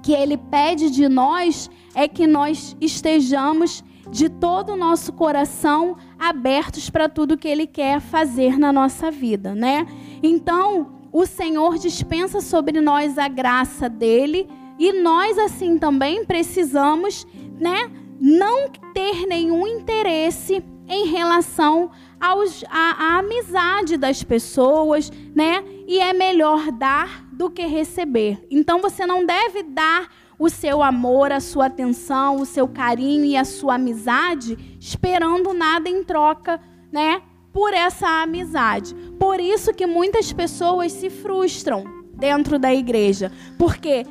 que 0.00 0.12
ele 0.12 0.36
pede 0.36 0.88
de 0.88 1.08
nós 1.08 1.68
é 1.92 2.06
que 2.06 2.24
nós 2.24 2.76
estejamos 2.80 3.82
de 4.08 4.28
todo 4.28 4.74
o 4.74 4.76
nosso 4.76 5.12
coração 5.12 5.96
abertos 6.16 6.88
para 6.88 7.08
tudo 7.08 7.36
que 7.36 7.48
ele 7.48 7.66
quer 7.66 8.00
fazer 8.00 8.56
na 8.56 8.72
nossa 8.72 9.10
vida, 9.10 9.56
né? 9.56 9.84
Então, 10.22 10.95
o 11.16 11.24
Senhor 11.24 11.78
dispensa 11.78 12.42
sobre 12.42 12.78
nós 12.78 13.16
a 13.16 13.26
graça 13.26 13.88
dele 13.88 14.46
e 14.78 14.92
nós 15.00 15.38
assim 15.38 15.78
também 15.78 16.26
precisamos, 16.26 17.26
né, 17.58 17.90
não 18.20 18.68
ter 18.92 19.24
nenhum 19.26 19.66
interesse 19.66 20.62
em 20.86 21.06
relação 21.06 21.90
aos, 22.20 22.62
à, 22.68 23.14
à 23.14 23.18
amizade 23.20 23.96
das 23.96 24.22
pessoas, 24.22 25.10
né? 25.34 25.64
E 25.88 25.98
é 25.98 26.12
melhor 26.12 26.70
dar 26.70 27.24
do 27.32 27.48
que 27.48 27.66
receber. 27.66 28.46
Então 28.50 28.82
você 28.82 29.06
não 29.06 29.24
deve 29.24 29.62
dar 29.62 30.12
o 30.38 30.50
seu 30.50 30.82
amor, 30.82 31.32
a 31.32 31.40
sua 31.40 31.64
atenção, 31.64 32.36
o 32.36 32.44
seu 32.44 32.68
carinho 32.68 33.24
e 33.24 33.38
a 33.38 33.44
sua 33.46 33.76
amizade 33.76 34.76
esperando 34.78 35.54
nada 35.54 35.88
em 35.88 36.04
troca, 36.04 36.60
né? 36.92 37.22
Por 37.56 37.72
essa 37.72 38.06
amizade. 38.22 38.94
Por 39.18 39.40
isso 39.40 39.72
que 39.72 39.86
muitas 39.86 40.30
pessoas 40.30 40.92
se 40.92 41.08
frustram 41.08 41.84
dentro 42.12 42.58
da 42.58 42.74
igreja, 42.74 43.32
porque 43.58 44.04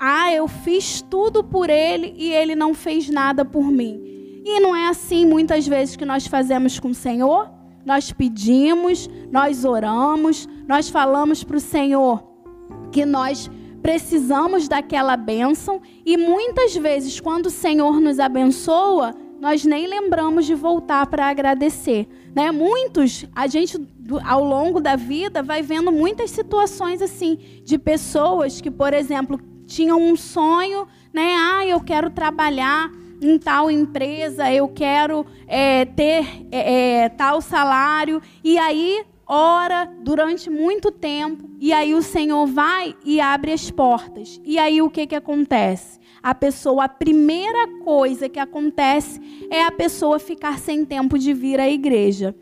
ah, 0.00 0.32
eu 0.32 0.48
fiz 0.48 1.02
tudo 1.02 1.44
por 1.44 1.68
ele 1.68 2.14
e 2.16 2.32
ele 2.32 2.56
não 2.56 2.72
fez 2.72 3.10
nada 3.10 3.44
por 3.44 3.70
mim. 3.70 4.00
E 4.42 4.58
não 4.58 4.74
é 4.74 4.88
assim 4.88 5.26
muitas 5.26 5.68
vezes 5.68 5.96
que 5.96 6.04
nós 6.06 6.26
fazemos 6.26 6.80
com 6.80 6.88
o 6.88 6.94
Senhor? 6.94 7.50
Nós 7.84 8.10
pedimos, 8.10 9.06
nós 9.30 9.66
oramos, 9.66 10.48
nós 10.66 10.88
falamos 10.88 11.44
para 11.44 11.58
o 11.58 11.60
Senhor 11.60 12.26
que 12.90 13.04
nós 13.04 13.50
precisamos 13.82 14.66
daquela 14.66 15.14
bênção 15.14 15.82
e 16.06 16.16
muitas 16.16 16.74
vezes, 16.74 17.20
quando 17.20 17.46
o 17.46 17.50
Senhor 17.50 18.00
nos 18.00 18.18
abençoa, 18.18 19.14
nós 19.38 19.62
nem 19.62 19.86
lembramos 19.86 20.46
de 20.46 20.54
voltar 20.54 21.06
para 21.06 21.28
agradecer. 21.28 22.08
Né? 22.34 22.50
Muitos, 22.50 23.26
a 23.34 23.46
gente 23.46 23.78
ao 24.24 24.44
longo 24.44 24.80
da 24.80 24.96
vida 24.96 25.42
vai 25.42 25.62
vendo 25.62 25.90
muitas 25.90 26.30
situações 26.30 27.02
assim 27.02 27.38
de 27.64 27.78
pessoas 27.78 28.60
que, 28.60 28.70
por 28.70 28.94
exemplo, 28.94 29.40
tinham 29.66 30.00
um 30.00 30.16
sonho, 30.16 30.86
né? 31.12 31.34
Ah, 31.36 31.66
eu 31.66 31.80
quero 31.80 32.10
trabalhar 32.10 32.90
em 33.20 33.38
tal 33.38 33.70
empresa, 33.70 34.52
eu 34.52 34.68
quero 34.68 35.26
é, 35.46 35.84
ter 35.84 36.46
é, 36.50 37.02
é, 37.02 37.08
tal 37.08 37.40
salário, 37.40 38.22
e 38.42 38.56
aí 38.58 39.04
ora 39.26 39.84
durante 40.00 40.48
muito 40.48 40.90
tempo, 40.90 41.50
e 41.60 41.72
aí 41.72 41.94
o 41.94 42.00
Senhor 42.00 42.46
vai 42.46 42.96
e 43.04 43.20
abre 43.20 43.52
as 43.52 43.70
portas. 43.70 44.40
E 44.44 44.58
aí 44.58 44.80
o 44.80 44.88
que, 44.88 45.06
que 45.06 45.14
acontece? 45.14 45.97
A 46.22 46.34
pessoa, 46.34 46.84
a 46.84 46.88
primeira 46.88 47.68
coisa 47.84 48.28
que 48.28 48.38
acontece 48.38 49.20
é 49.50 49.62
a 49.62 49.70
pessoa 49.70 50.18
ficar 50.18 50.58
sem 50.58 50.84
tempo 50.84 51.18
de 51.18 51.32
vir 51.32 51.60
à 51.60 51.68
igreja. 51.68 52.34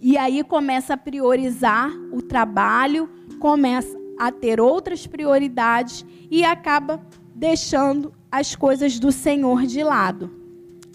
E 0.00 0.16
aí 0.16 0.42
começa 0.44 0.94
a 0.94 0.96
priorizar 0.96 1.90
o 2.12 2.22
trabalho, 2.22 3.08
começa 3.38 3.98
a 4.18 4.32
ter 4.32 4.60
outras 4.60 5.06
prioridades 5.06 6.04
e 6.30 6.44
acaba 6.44 7.04
deixando 7.34 8.12
as 8.30 8.54
coisas 8.54 8.98
do 8.98 9.12
Senhor 9.12 9.64
de 9.64 9.82
lado. 9.82 10.30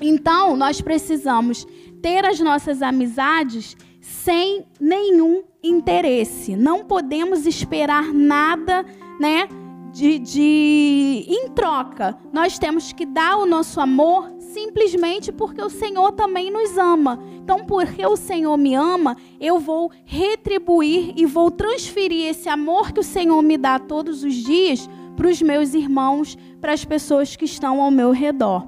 Então, 0.01 0.55
nós 0.57 0.81
precisamos 0.81 1.65
ter 2.01 2.25
as 2.25 2.39
nossas 2.39 2.81
amizades 2.81 3.77
sem 4.01 4.65
nenhum 4.79 5.43
interesse. 5.63 6.55
Não 6.55 6.83
podemos 6.83 7.45
esperar 7.45 8.13
nada, 8.13 8.85
né? 9.19 9.47
De, 9.93 10.17
de 10.17 11.25
em 11.29 11.49
troca. 11.49 12.17
Nós 12.34 12.58
temos 12.58 12.91
que 12.91 13.06
dar 13.06 13.38
o 13.38 13.45
nosso 13.45 13.79
amor 13.79 14.34
simplesmente 14.39 15.32
porque 15.32 15.62
o 15.62 15.69
Senhor 15.69 16.12
também 16.13 16.51
nos 16.51 16.77
ama. 16.77 17.23
Então, 17.36 17.65
porque 17.65 18.06
o 18.06 18.17
Senhor 18.17 18.58
me 18.58 18.73
ama, 18.73 19.15
eu 19.39 19.60
vou 19.60 19.91
retribuir 20.06 21.13
e 21.15 21.25
vou 21.25 21.51
transferir 21.51 22.27
esse 22.27 22.49
amor 22.49 22.91
que 22.91 22.99
o 22.99 23.03
Senhor 23.03 23.41
me 23.41 23.58
dá 23.58 23.77
todos 23.79 24.23
os 24.23 24.34
dias 24.34 24.89
para 25.15 25.27
os 25.27 25.41
meus 25.41 25.73
irmãos, 25.73 26.38
para 26.60 26.73
as 26.73 26.84
pessoas 26.84 27.36
que 27.36 27.45
estão 27.45 27.82
ao 27.82 27.91
meu 27.91 28.12
redor. 28.12 28.65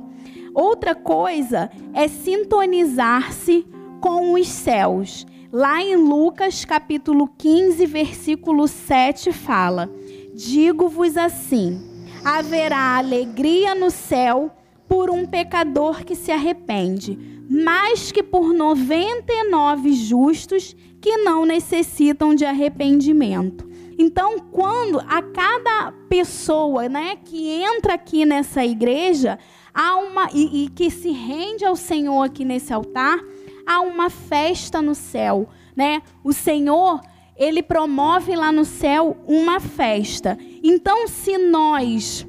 Outra 0.54 0.96
coisa 0.96 1.70
é 1.94 2.08
sintonizar-se 2.08 3.66
com 4.00 4.34
os 4.34 4.48
céus. 4.48 5.26
Lá 5.52 5.82
em 5.82 5.96
Lucas 5.96 6.66
capítulo 6.66 7.30
15, 7.38 7.86
versículo 7.86 8.68
7 8.68 9.32
fala: 9.32 9.90
Digo-vos 10.36 11.16
assim: 11.16 11.82
haverá 12.24 12.98
alegria 12.98 13.74
no 13.74 13.90
céu 13.90 14.52
por 14.86 15.10
um 15.10 15.26
pecador 15.26 16.04
que 16.04 16.14
se 16.14 16.30
arrepende, 16.30 17.18
mais 17.50 18.12
que 18.12 18.22
por 18.22 18.54
99 18.54 19.94
justos 19.94 20.76
que 21.00 21.18
não 21.18 21.46
necessitam 21.46 22.36
de 22.36 22.44
arrependimento. 22.44 23.66
Então, 23.98 24.38
quando 24.52 25.00
a 25.00 25.22
cada 25.22 25.94
pessoa, 26.10 26.90
né, 26.90 27.16
que 27.24 27.48
entra 27.64 27.94
aqui 27.94 28.26
nessa 28.26 28.66
igreja, 28.66 29.40
há 29.74 29.96
uma 29.96 30.30
e, 30.34 30.66
e 30.66 30.70
que 30.70 30.92
se 30.92 31.12
rende 31.12 31.64
ao 31.64 31.78
Senhor 31.78 32.24
aqui 32.24 32.44
nesse 32.44 32.74
altar, 32.74 33.20
há 33.66 33.80
uma 33.80 34.10
festa 34.10 34.82
no 34.82 34.94
céu, 34.94 35.48
né? 35.74 36.02
O 36.26 36.34
Senhor 36.34 37.00
ele 37.38 37.62
promove 37.62 38.36
lá 38.36 38.52
no 38.52 38.66
céu 38.66 39.18
uma 39.28 39.60
festa. 39.60 40.38
Então, 40.64 41.08
se 41.08 41.38
nós 41.38 42.26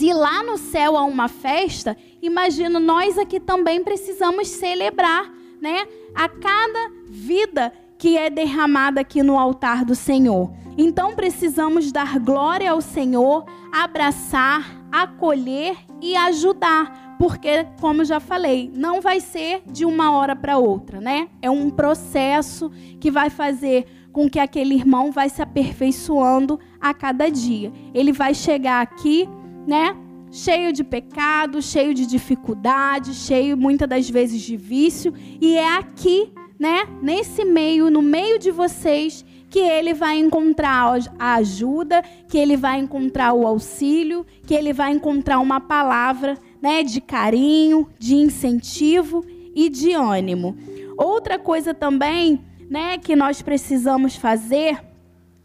se 0.00 0.14
lá 0.14 0.42
no 0.42 0.56
céu 0.56 0.96
há 0.96 1.02
uma 1.04 1.28
festa, 1.28 1.94
imagino 2.22 2.80
nós 2.80 3.18
aqui 3.18 3.38
também 3.38 3.84
precisamos 3.84 4.48
celebrar, 4.48 5.30
né? 5.60 5.86
A 6.14 6.26
cada 6.26 6.90
vida 7.06 7.70
que 7.98 8.16
é 8.16 8.30
derramada 8.30 9.02
aqui 9.02 9.22
no 9.22 9.38
altar 9.38 9.84
do 9.84 9.94
Senhor. 9.94 10.50
Então 10.78 11.14
precisamos 11.14 11.92
dar 11.92 12.18
glória 12.18 12.70
ao 12.70 12.80
Senhor, 12.80 13.44
abraçar, 13.70 14.64
acolher 14.90 15.76
e 16.00 16.16
ajudar, 16.16 17.16
porque 17.18 17.66
como 17.78 18.02
já 18.02 18.18
falei, 18.18 18.72
não 18.74 19.02
vai 19.02 19.20
ser 19.20 19.60
de 19.66 19.84
uma 19.84 20.12
hora 20.12 20.34
para 20.34 20.56
outra, 20.56 20.98
né? 20.98 21.28
É 21.42 21.50
um 21.50 21.68
processo 21.68 22.70
que 22.98 23.10
vai 23.10 23.28
fazer 23.28 23.86
com 24.12 24.28
que 24.28 24.38
aquele 24.38 24.74
irmão 24.74 25.10
vai 25.12 25.28
se 25.28 25.40
aperfeiçoando 25.40 26.58
a 26.80 26.92
cada 26.92 27.28
dia. 27.30 27.72
Ele 27.94 28.12
vai 28.12 28.34
chegar 28.34 28.80
aqui 28.80 29.28
né? 29.66 29.96
Cheio 30.32 30.72
de 30.72 30.84
pecado, 30.84 31.60
cheio 31.60 31.92
de 31.92 32.06
dificuldade, 32.06 33.14
cheio 33.14 33.56
muitas 33.56 33.88
das 33.88 34.08
vezes 34.08 34.40
de 34.40 34.56
vício, 34.56 35.12
e 35.40 35.56
é 35.56 35.76
aqui, 35.76 36.32
né, 36.58 36.86
nesse 37.02 37.44
meio, 37.44 37.90
no 37.90 38.00
meio 38.00 38.38
de 38.38 38.52
vocês, 38.52 39.24
que 39.48 39.58
ele 39.58 39.92
vai 39.92 40.18
encontrar 40.18 41.00
a 41.18 41.34
ajuda, 41.34 42.02
que 42.28 42.38
ele 42.38 42.56
vai 42.56 42.78
encontrar 42.78 43.32
o 43.32 43.44
auxílio, 43.44 44.24
que 44.46 44.54
ele 44.54 44.72
vai 44.72 44.92
encontrar 44.92 45.40
uma 45.40 45.60
palavra, 45.60 46.38
né, 46.62 46.84
de 46.84 47.00
carinho, 47.00 47.88
de 47.98 48.14
incentivo 48.14 49.24
e 49.52 49.68
de 49.68 49.92
ânimo. 49.92 50.56
Outra 50.96 51.40
coisa 51.40 51.74
também, 51.74 52.40
né, 52.70 52.96
que 52.98 53.16
nós 53.16 53.42
precisamos 53.42 54.14
fazer 54.14 54.78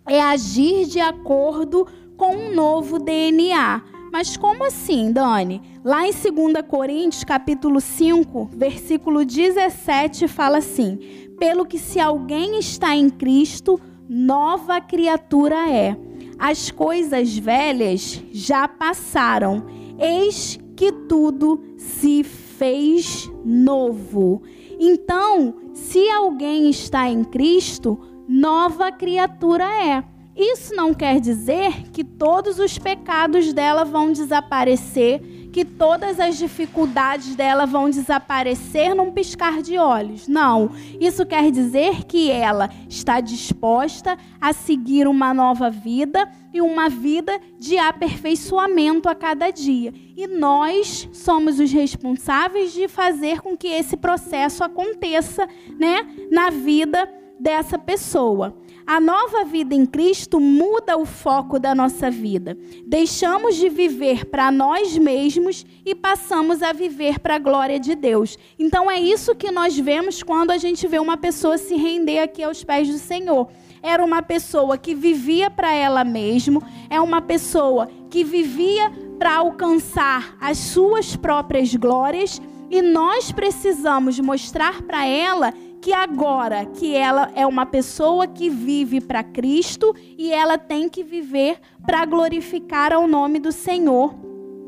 é 0.08 0.22
agir 0.22 0.86
de 0.86 1.00
acordo 1.00 1.88
com 2.16 2.36
um 2.36 2.54
novo 2.54 3.00
DNA. 3.00 3.82
Mas 4.12 4.38
como 4.38 4.64
assim, 4.64 5.12
Dani? 5.12 5.60
Lá 5.84 6.08
em 6.08 6.12
2 6.12 6.64
Coríntios, 6.68 7.24
capítulo 7.24 7.82
5, 7.82 8.52
versículo 8.54 9.26
17, 9.26 10.28
fala 10.28 10.60
assim: 10.60 11.00
Pelo 11.40 11.66
que 11.66 11.80
se 11.80 12.00
alguém 12.00 12.60
está 12.60 12.96
em 12.96 13.10
Cristo, 13.10 13.82
nova 14.08 14.80
criatura 14.80 15.70
é. 15.70 15.98
As 16.38 16.70
coisas 16.70 17.36
velhas 17.36 18.22
já 18.32 18.68
passaram, 18.68 19.66
eis 19.98 20.60
que 20.76 20.92
tudo 20.92 21.62
se 21.78 22.24
fez 22.24 23.30
novo. 23.44 24.44
Então, 24.80 25.65
se 25.76 26.10
alguém 26.10 26.70
está 26.70 27.10
em 27.10 27.22
Cristo, 27.22 28.00
nova 28.28 28.94
criatura 28.94 29.66
é. 29.66 30.04
Isso 30.34 30.74
não 30.74 30.94
quer 30.94 31.20
dizer 31.20 31.90
que 31.92 32.02
todos 32.02 32.60
os 32.60 32.78
pecados 32.78 33.52
dela 33.52 33.84
vão 33.84 34.12
desaparecer, 34.12 35.22
que 35.56 35.64
todas 35.64 36.20
as 36.20 36.38
dificuldades 36.38 37.34
dela 37.34 37.66
vão 37.66 37.90
desaparecer 37.90 38.94
num 38.94 39.10
piscar 39.10 39.62
de 39.62 39.78
olhos. 39.78 40.28
Não. 40.28 40.72
Isso 41.00 41.26
quer 41.26 41.50
dizer 41.50 42.04
que 42.04 42.30
ela 42.30 42.70
está 42.90 43.22
disposta 43.22 44.18
a 44.42 44.52
seguir 44.52 45.08
uma 45.08 45.34
nova 45.34 45.70
vida 45.70 46.30
e 46.54 46.60
uma 46.60 46.90
vida 46.90 47.40
de 47.58 47.78
aperfeiçoamento 47.78 49.08
a 49.08 49.16
cada 49.16 49.50
dia. 49.50 49.94
E 50.18 50.28
nós 50.28 51.08
somos 51.14 51.58
os 51.58 51.72
responsáveis 51.72 52.74
de 52.74 52.90
fazer 52.90 53.40
com 53.40 53.56
que 53.56 53.70
esse 53.70 53.96
processo 53.96 54.62
aconteça, 54.62 55.48
né, 55.80 56.06
na 56.30 56.50
vida 56.50 57.10
dessa 57.40 57.80
pessoa. 57.80 58.58
A 58.88 59.00
nova 59.00 59.44
vida 59.44 59.74
em 59.74 59.84
Cristo 59.84 60.40
muda 60.40 60.96
o 60.96 61.06
foco 61.06 61.58
da 61.58 61.74
nossa 61.74 62.12
vida. 62.12 62.56
Deixamos 62.86 63.56
de 63.56 63.68
viver 63.68 64.26
para 64.26 64.52
nós 64.52 64.96
mesmos 64.96 65.66
e 65.84 65.96
passamos 65.96 66.62
a 66.62 66.72
viver 66.72 67.18
para 67.18 67.36
a 67.36 67.40
glória 67.40 67.80
de 67.80 67.96
Deus. 67.96 68.38
Então 68.60 68.90
é 68.90 69.00
isso 69.00 69.34
que 69.34 69.50
nós 69.50 69.76
vemos 69.76 70.22
quando 70.22 70.52
a 70.52 70.60
gente 70.60 70.88
vê 70.88 71.00
uma 71.00 71.18
pessoa 71.18 71.58
se 71.58 71.76
render 71.76 72.20
aqui 72.20 72.44
aos 72.44 72.64
pés 72.64 72.88
do 72.88 73.00
Senhor. 73.00 73.48
Era 73.82 74.06
uma 74.06 74.22
pessoa 74.22 74.78
que 74.78 74.94
vivia 74.94 75.50
para 75.50 75.74
ela 75.74 76.04
mesma, 76.04 76.62
é 76.88 77.02
uma 77.02 77.22
pessoa 77.22 77.90
que 78.12 78.24
vivia 78.24 78.92
para 79.18 79.38
alcançar 79.38 80.38
as 80.40 80.60
suas 80.60 81.16
próprias 81.16 81.74
glórias 81.74 82.40
e 82.70 82.82
nós 82.84 83.32
precisamos 83.32 84.20
mostrar 84.20 84.84
para 84.84 85.06
ela 85.06 85.54
que 85.86 85.94
agora 85.94 86.66
que 86.66 86.96
ela 86.96 87.32
é 87.36 87.46
uma 87.46 87.64
pessoa 87.64 88.26
que 88.26 88.50
vive 88.50 89.00
para 89.00 89.24
Cristo 89.24 89.96
e 90.18 90.32
ela 90.34 90.58
tem 90.58 90.90
que 90.90 91.04
viver 91.04 91.60
para 91.86 92.04
glorificar 92.06 92.92
ao 92.92 93.08
nome 93.08 93.38
do 93.38 93.52
Senhor 93.52 94.16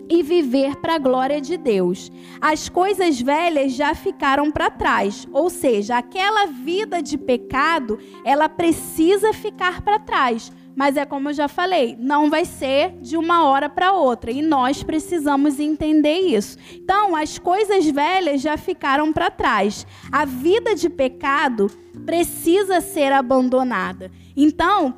e 0.07 0.21
viver 0.21 0.75
para 0.75 0.93
a 0.93 0.99
glória 0.99 1.41
de 1.41 1.57
Deus. 1.57 2.11
As 2.39 2.69
coisas 2.69 3.19
velhas 3.19 3.73
já 3.73 3.95
ficaram 3.95 4.51
para 4.51 4.69
trás, 4.69 5.27
ou 5.33 5.49
seja, 5.49 5.97
aquela 5.97 6.45
vida 6.45 7.01
de 7.01 7.17
pecado, 7.17 7.97
ela 8.23 8.47
precisa 8.47 9.33
ficar 9.33 9.81
para 9.81 9.97
trás. 9.97 10.51
Mas 10.77 10.95
é 10.95 11.05
como 11.05 11.29
eu 11.29 11.33
já 11.33 11.47
falei, 11.47 11.97
não 11.99 12.29
vai 12.29 12.45
ser 12.45 12.91
de 13.01 13.17
uma 13.17 13.43
hora 13.45 13.67
para 13.67 13.93
outra 13.93 14.29
e 14.29 14.43
nós 14.43 14.83
precisamos 14.83 15.59
entender 15.59 16.19
isso. 16.19 16.55
Então, 16.71 17.15
as 17.15 17.39
coisas 17.39 17.89
velhas 17.89 18.41
já 18.41 18.55
ficaram 18.57 19.11
para 19.11 19.31
trás. 19.31 19.87
A 20.11 20.23
vida 20.23 20.75
de 20.75 20.87
pecado 20.87 21.67
precisa 22.05 22.79
ser 22.79 23.11
abandonada. 23.11 24.11
Então, 24.35 24.93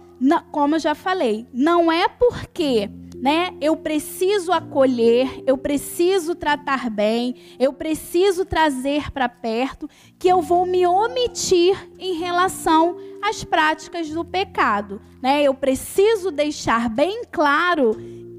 como 0.51 0.75
eu 0.75 0.79
já 0.79 0.93
falei, 0.93 1.47
não 1.53 1.89
é 1.89 2.09
porque 2.09 2.89
né? 3.21 3.53
Eu 3.59 3.75
preciso 3.75 4.51
acolher, 4.51 5.43
eu 5.45 5.57
preciso 5.57 6.35
tratar 6.35 6.89
bem, 6.89 7.35
eu 7.59 7.73
preciso 7.73 8.45
trazer 8.45 9.11
para 9.11 9.27
perto, 9.27 9.89
que 10.17 10.27
eu 10.27 10.41
vou 10.41 10.65
me 10.65 10.87
omitir 10.87 11.89
em 11.99 12.17
relação 12.17 12.97
às 13.21 13.43
práticas 13.43 14.09
do 14.09 14.23
pecado, 14.23 15.01
né? 15.21 15.43
Eu 15.43 15.53
preciso 15.53 16.31
deixar 16.31 16.89
bem 16.89 17.23
claro 17.29 17.91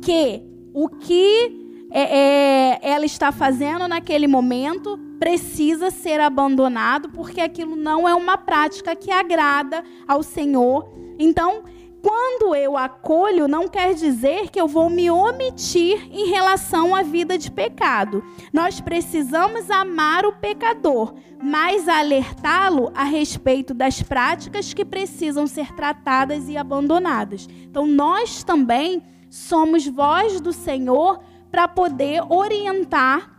que 0.03 0.43
o 0.73 0.89
que 0.89 1.61
é, 1.93 2.19
é, 2.19 2.79
ela 2.83 3.05
está 3.05 3.33
fazendo 3.33 3.87
naquele 3.89 4.27
momento 4.27 4.99
precisa 5.19 5.91
ser 5.91 6.21
abandonado, 6.21 7.11
porque 7.11 7.41
aquilo 7.41 7.77
não 7.77 8.09
é 8.09 8.15
uma 8.15 8.39
prática 8.39 8.97
que 8.97 9.11
agrada 9.11 9.85
ao 10.09 10.23
Senhor. 10.23 10.89
Então, 11.19 11.65
quando 12.03 12.55
eu 12.55 12.77
acolho, 12.77 13.47
não 13.47 13.69
quer 13.69 13.95
dizer 13.95 14.51
que 14.51 14.61
eu 14.61 14.67
vou 14.67 14.89
me 14.89 15.11
omitir 15.11 16.09
em 16.11 16.29
relação 16.29 16.95
à 16.95 17.03
vida 17.03 17.37
de 17.37 17.51
pecado. 17.51 18.25
Nós 18.53 18.81
precisamos 18.81 19.71
amar 19.71 20.25
o 20.25 20.33
pecador, 20.33 21.15
mas 21.43 21.89
alertá-lo 21.89 22.91
a 22.95 23.05
respeito 23.05 23.75
das 23.75 24.03
práticas 24.03 24.73
que 24.73 24.85
precisam 24.85 25.47
ser 25.47 25.73
tratadas 25.75 26.49
e 26.49 26.57
abandonadas. 26.57 27.49
Então, 27.63 27.87
nós 27.87 28.43
também 28.43 29.03
somos 29.29 29.87
voz 29.87 30.41
do 30.41 30.53
Senhor 30.53 31.21
para 31.51 31.69
poder 31.69 32.23
orientar 32.29 33.31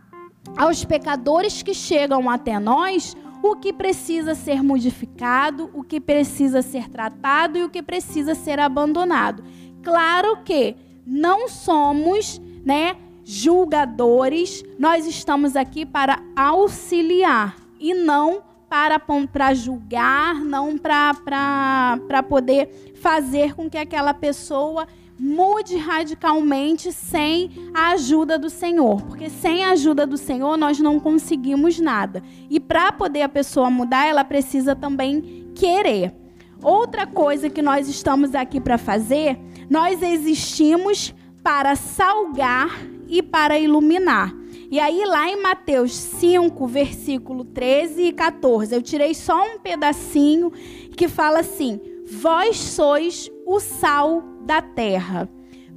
aos 0.56 0.84
pecadores 0.84 1.62
que 1.62 1.74
chegam 1.74 2.28
até 2.28 2.58
nós 2.58 3.16
o 3.42 3.56
que 3.56 3.72
precisa 3.72 4.34
ser 4.34 4.62
modificado, 4.62 5.68
o 5.74 5.82
que 5.82 6.00
precisa 6.00 6.62
ser 6.62 6.88
tratado 6.88 7.58
e 7.58 7.64
o 7.64 7.68
que 7.68 7.82
precisa 7.82 8.34
ser 8.34 8.60
abandonado. 8.60 9.42
Claro 9.82 10.38
que 10.44 10.76
não 11.04 11.48
somos, 11.48 12.40
né, 12.64 12.96
julgadores, 13.24 14.64
nós 14.78 15.06
estamos 15.06 15.56
aqui 15.56 15.84
para 15.84 16.22
auxiliar 16.36 17.56
e 17.80 17.92
não 17.94 18.42
para, 18.68 18.98
para 18.98 19.52
julgar, 19.52 20.36
não 20.36 20.78
para 20.78 22.22
poder 22.28 22.94
fazer 23.02 23.54
com 23.54 23.68
que 23.68 23.76
aquela 23.76 24.14
pessoa 24.14 24.86
mude 25.24 25.76
radicalmente 25.76 26.90
sem 26.90 27.48
a 27.72 27.90
ajuda 27.90 28.36
do 28.36 28.50
Senhor, 28.50 29.00
porque 29.02 29.30
sem 29.30 29.64
a 29.64 29.70
ajuda 29.70 30.04
do 30.04 30.16
Senhor 30.16 30.56
nós 30.56 30.80
não 30.80 30.98
conseguimos 30.98 31.78
nada. 31.78 32.20
E 32.50 32.58
para 32.58 32.90
poder 32.90 33.22
a 33.22 33.28
pessoa 33.28 33.70
mudar, 33.70 34.04
ela 34.04 34.24
precisa 34.24 34.74
também 34.74 35.48
querer. 35.54 36.12
Outra 36.60 37.06
coisa 37.06 37.48
que 37.48 37.62
nós 37.62 37.88
estamos 37.88 38.34
aqui 38.34 38.60
para 38.60 38.76
fazer, 38.76 39.38
nós 39.70 40.02
existimos 40.02 41.14
para 41.40 41.76
salgar 41.76 42.70
e 43.06 43.22
para 43.22 43.56
iluminar. 43.56 44.34
E 44.72 44.80
aí, 44.80 45.04
lá 45.04 45.28
em 45.28 45.40
Mateus 45.40 45.92
5, 45.94 46.66
versículo 46.66 47.44
13 47.44 48.02
e 48.06 48.12
14, 48.12 48.74
eu 48.74 48.82
tirei 48.82 49.14
só 49.14 49.40
um 49.54 49.60
pedacinho 49.60 50.50
que 50.96 51.06
fala 51.06 51.40
assim: 51.40 51.80
Vós 52.10 52.56
sois 52.56 53.30
o 53.52 53.60
sal 53.60 54.22
da 54.46 54.62
terra. 54.62 55.28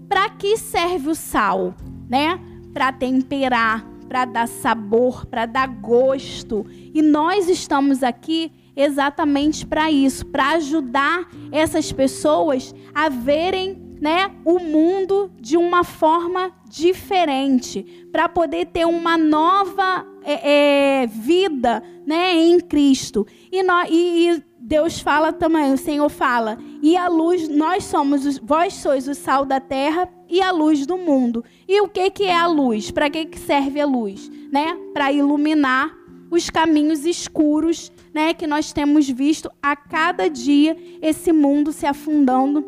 Para 0.07 0.29
que 0.29 0.57
serve 0.57 1.09
o 1.09 1.15
sal, 1.15 1.73
né? 2.09 2.39
Para 2.73 2.91
temperar, 2.93 3.85
para 4.07 4.25
dar 4.25 4.47
sabor, 4.47 5.25
para 5.25 5.45
dar 5.45 5.67
gosto. 5.67 6.65
E 6.69 7.01
nós 7.01 7.49
estamos 7.49 8.01
aqui 8.01 8.51
exatamente 8.75 9.65
para 9.65 9.91
isso, 9.91 10.25
para 10.25 10.51
ajudar 10.51 11.29
essas 11.51 11.91
pessoas 11.91 12.73
a 12.93 13.09
verem 13.09 13.83
né, 13.99 14.29
o 14.43 14.59
mundo 14.59 15.31
de 15.39 15.57
uma 15.57 15.83
forma 15.83 16.51
diferente, 16.69 18.07
para 18.11 18.27
poder 18.27 18.67
ter 18.67 18.85
uma 18.85 19.17
nova 19.17 20.05
é, 20.23 21.03
é, 21.03 21.07
vida 21.07 21.81
né, 22.05 22.33
em 22.35 22.59
Cristo. 22.59 23.25
E, 23.51 23.63
nós, 23.63 23.87
e, 23.89 24.29
e 24.29 24.43
Deus 24.67 24.99
fala 24.99 25.31
também, 25.31 25.71
o 25.71 25.77
Senhor 25.77 26.09
fala, 26.09 26.57
e 26.81 26.97
a 26.97 27.07
luz, 27.07 27.47
nós 27.47 27.83
somos, 27.83 28.39
vós 28.39 28.73
sois 28.73 29.07
o 29.07 29.13
sal 29.13 29.45
da 29.45 29.59
terra 29.59 30.09
e 30.27 30.41
a 30.41 30.49
luz 30.49 30.87
do 30.87 30.97
mundo. 30.97 31.45
E 31.67 31.79
o 31.81 31.87
que 31.87 32.09
que 32.09 32.23
é 32.23 32.35
a 32.35 32.47
luz? 32.47 32.89
Para 32.89 33.07
que 33.07 33.25
que 33.25 33.37
serve 33.37 33.79
a 33.79 33.85
luz, 33.85 34.27
né? 34.51 34.75
Para 34.91 35.11
iluminar 35.11 35.95
os 36.31 36.49
caminhos 36.49 37.05
escuros, 37.05 37.91
né, 38.11 38.33
que 38.33 38.47
nós 38.47 38.73
temos 38.73 39.07
visto 39.07 39.51
a 39.61 39.75
cada 39.75 40.27
dia 40.27 40.75
esse 40.99 41.31
mundo 41.31 41.71
se 41.71 41.85
afundando 41.85 42.65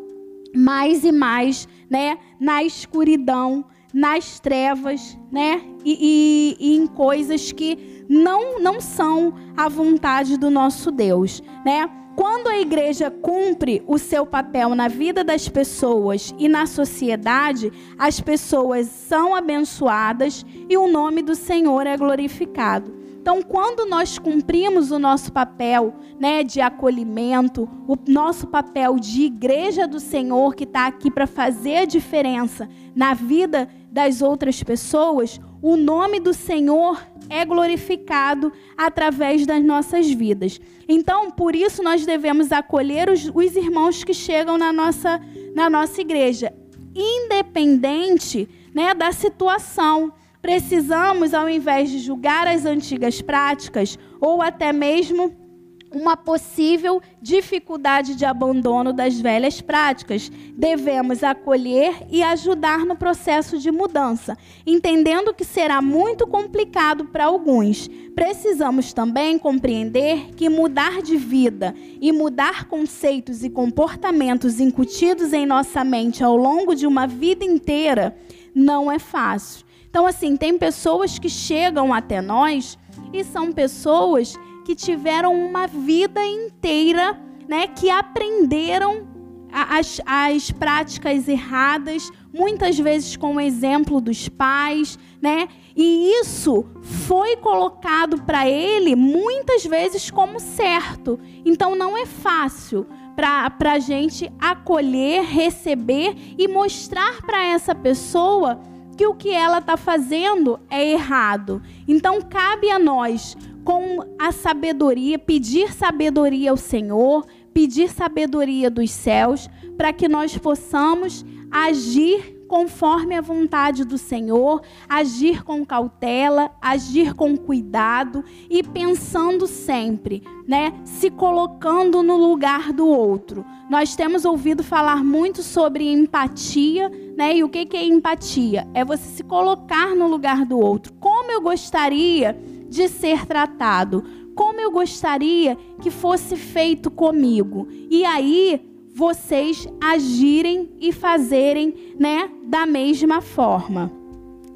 mais 0.54 1.04
e 1.04 1.10
mais, 1.10 1.66
né, 1.90 2.16
na 2.38 2.62
escuridão, 2.62 3.64
nas 3.92 4.38
trevas, 4.38 5.18
né, 5.32 5.60
e, 5.84 6.56
e, 6.60 6.72
e 6.72 6.76
em 6.76 6.86
coisas 6.86 7.50
que 7.50 7.97
não, 8.08 8.60
não 8.60 8.80
são 8.80 9.34
a 9.56 9.68
vontade 9.68 10.36
do 10.36 10.50
nosso 10.50 10.90
Deus, 10.90 11.42
né? 11.64 11.88
Quando 12.16 12.48
a 12.48 12.58
igreja 12.58 13.12
cumpre 13.12 13.80
o 13.86 13.96
seu 13.96 14.26
papel 14.26 14.74
na 14.74 14.88
vida 14.88 15.22
das 15.22 15.48
pessoas 15.48 16.34
e 16.36 16.48
na 16.48 16.66
sociedade, 16.66 17.72
as 17.96 18.20
pessoas 18.20 18.88
são 18.88 19.36
abençoadas 19.36 20.44
e 20.68 20.76
o 20.76 20.88
nome 20.88 21.22
do 21.22 21.36
Senhor 21.36 21.86
é 21.86 21.96
glorificado. 21.96 22.98
Então, 23.20 23.40
quando 23.42 23.84
nós 23.86 24.18
cumprimos 24.18 24.90
o 24.90 24.98
nosso 24.98 25.32
papel 25.32 25.94
né, 26.18 26.42
de 26.42 26.60
acolhimento, 26.60 27.68
o 27.86 27.94
nosso 28.10 28.46
papel 28.46 28.98
de 28.98 29.22
igreja 29.22 29.86
do 29.86 30.00
Senhor, 30.00 30.56
que 30.56 30.64
está 30.64 30.86
aqui 30.86 31.10
para 31.10 31.26
fazer 31.26 31.76
a 31.76 31.84
diferença 31.84 32.68
na 32.96 33.14
vida 33.14 33.68
das 33.92 34.22
outras 34.22 34.62
pessoas, 34.62 35.40
o 35.62 35.76
nome 35.76 36.18
do 36.20 36.32
Senhor 36.32 37.00
é 37.28 37.44
glorificado 37.44 38.52
através 38.76 39.46
das 39.46 39.62
nossas 39.62 40.10
vidas. 40.10 40.60
Então, 40.88 41.30
por 41.30 41.54
isso, 41.54 41.82
nós 41.82 42.04
devemos 42.04 42.52
acolher 42.52 43.08
os, 43.10 43.30
os 43.34 43.56
irmãos 43.56 44.04
que 44.04 44.14
chegam 44.14 44.56
na 44.56 44.72
nossa, 44.72 45.20
na 45.54 45.68
nossa 45.68 46.00
igreja, 46.00 46.52
independente 46.94 48.48
né, 48.74 48.94
da 48.94 49.12
situação. 49.12 50.12
Precisamos, 50.40 51.34
ao 51.34 51.48
invés 51.48 51.90
de 51.90 51.98
julgar 51.98 52.46
as 52.46 52.64
antigas 52.64 53.20
práticas, 53.20 53.98
ou 54.20 54.40
até 54.40 54.72
mesmo 54.72 55.47
uma 55.92 56.16
possível 56.16 57.00
dificuldade 57.20 58.14
de 58.14 58.24
abandono 58.24 58.92
das 58.92 59.18
velhas 59.18 59.60
práticas. 59.60 60.30
Devemos 60.56 61.22
acolher 61.22 62.06
e 62.10 62.22
ajudar 62.22 62.84
no 62.84 62.96
processo 62.96 63.58
de 63.58 63.70
mudança, 63.70 64.36
entendendo 64.66 65.32
que 65.32 65.44
será 65.44 65.80
muito 65.80 66.26
complicado 66.26 67.06
para 67.06 67.24
alguns. 67.24 67.88
Precisamos 68.14 68.92
também 68.92 69.38
compreender 69.38 70.30
que 70.34 70.48
mudar 70.48 71.00
de 71.02 71.16
vida 71.16 71.74
e 72.00 72.12
mudar 72.12 72.64
conceitos 72.64 73.42
e 73.42 73.50
comportamentos 73.50 74.60
incutidos 74.60 75.32
em 75.32 75.46
nossa 75.46 75.84
mente 75.84 76.22
ao 76.22 76.36
longo 76.36 76.74
de 76.74 76.86
uma 76.86 77.06
vida 77.06 77.44
inteira 77.44 78.16
não 78.54 78.90
é 78.90 78.98
fácil. 78.98 79.66
Então, 79.88 80.06
assim, 80.06 80.36
tem 80.36 80.58
pessoas 80.58 81.18
que 81.18 81.28
chegam 81.28 81.94
até 81.94 82.20
nós 82.20 82.78
e 83.12 83.24
são 83.24 83.52
pessoas 83.52 84.34
que 84.68 84.74
tiveram 84.74 85.32
uma 85.32 85.66
vida 85.66 86.22
inteira, 86.26 87.18
né, 87.48 87.68
que 87.68 87.88
aprenderam 87.88 89.08
as, 89.50 89.98
as 90.04 90.50
práticas 90.50 91.26
erradas, 91.26 92.10
muitas 92.30 92.78
vezes 92.78 93.16
com 93.16 93.36
o 93.36 93.40
exemplo 93.40 93.98
dos 93.98 94.28
pais, 94.28 94.98
né? 95.22 95.48
E 95.74 96.10
isso 96.20 96.66
foi 96.82 97.36
colocado 97.36 98.20
para 98.24 98.46
ele 98.46 98.94
muitas 98.94 99.64
vezes 99.64 100.10
como 100.10 100.38
certo. 100.38 101.18
Então 101.46 101.74
não 101.74 101.96
é 101.96 102.04
fácil 102.04 102.86
para 103.16 103.72
a 103.72 103.78
gente 103.78 104.30
acolher, 104.38 105.22
receber 105.22 106.14
e 106.36 106.46
mostrar 106.46 107.22
para 107.22 107.42
essa 107.42 107.74
pessoa 107.74 108.60
que 108.98 109.06
o 109.06 109.14
que 109.14 109.30
ela 109.30 109.58
está 109.58 109.76
fazendo 109.76 110.58
é 110.68 110.90
errado. 110.90 111.62
Então 111.86 112.20
cabe 112.20 112.68
a 112.68 112.80
nós 112.80 113.36
com 113.64 114.04
a 114.18 114.32
sabedoria, 114.32 115.16
pedir 115.16 115.72
sabedoria 115.72 116.50
ao 116.50 116.56
Senhor, 116.56 117.24
pedir 117.54 117.88
sabedoria 117.90 118.68
dos 118.68 118.90
céus, 118.90 119.48
para 119.76 119.92
que 119.92 120.08
nós 120.08 120.36
possamos 120.36 121.24
agir 121.48 122.37
conforme 122.48 123.14
a 123.14 123.20
vontade 123.20 123.84
do 123.84 123.98
Senhor, 123.98 124.62
agir 124.88 125.44
com 125.44 125.64
cautela, 125.64 126.50
agir 126.60 127.14
com 127.14 127.36
cuidado 127.36 128.24
e 128.48 128.62
pensando 128.62 129.46
sempre, 129.46 130.24
né, 130.46 130.72
se 130.84 131.10
colocando 131.10 132.02
no 132.02 132.16
lugar 132.16 132.72
do 132.72 132.88
outro. 132.88 133.44
Nós 133.68 133.94
temos 133.94 134.24
ouvido 134.24 134.64
falar 134.64 135.04
muito 135.04 135.42
sobre 135.42 135.92
empatia, 135.92 136.90
né? 137.14 137.36
E 137.36 137.44
o 137.44 137.50
que 137.50 137.68
é 137.76 137.84
empatia? 137.84 138.66
É 138.72 138.82
você 138.82 139.04
se 139.04 139.22
colocar 139.22 139.94
no 139.94 140.08
lugar 140.08 140.46
do 140.46 140.58
outro. 140.58 140.94
Como 140.94 141.30
eu 141.30 141.42
gostaria 141.42 142.34
de 142.66 142.88
ser 142.88 143.26
tratado? 143.26 144.02
Como 144.34 144.58
eu 144.58 144.70
gostaria 144.70 145.56
que 145.82 145.90
fosse 145.90 146.34
feito 146.34 146.90
comigo? 146.90 147.68
E 147.90 148.06
aí 148.06 148.77
vocês 148.98 149.64
agirem 149.80 150.70
e 150.80 150.92
fazerem, 150.92 151.94
né, 151.96 152.28
da 152.42 152.66
mesma 152.66 153.20
forma. 153.20 153.92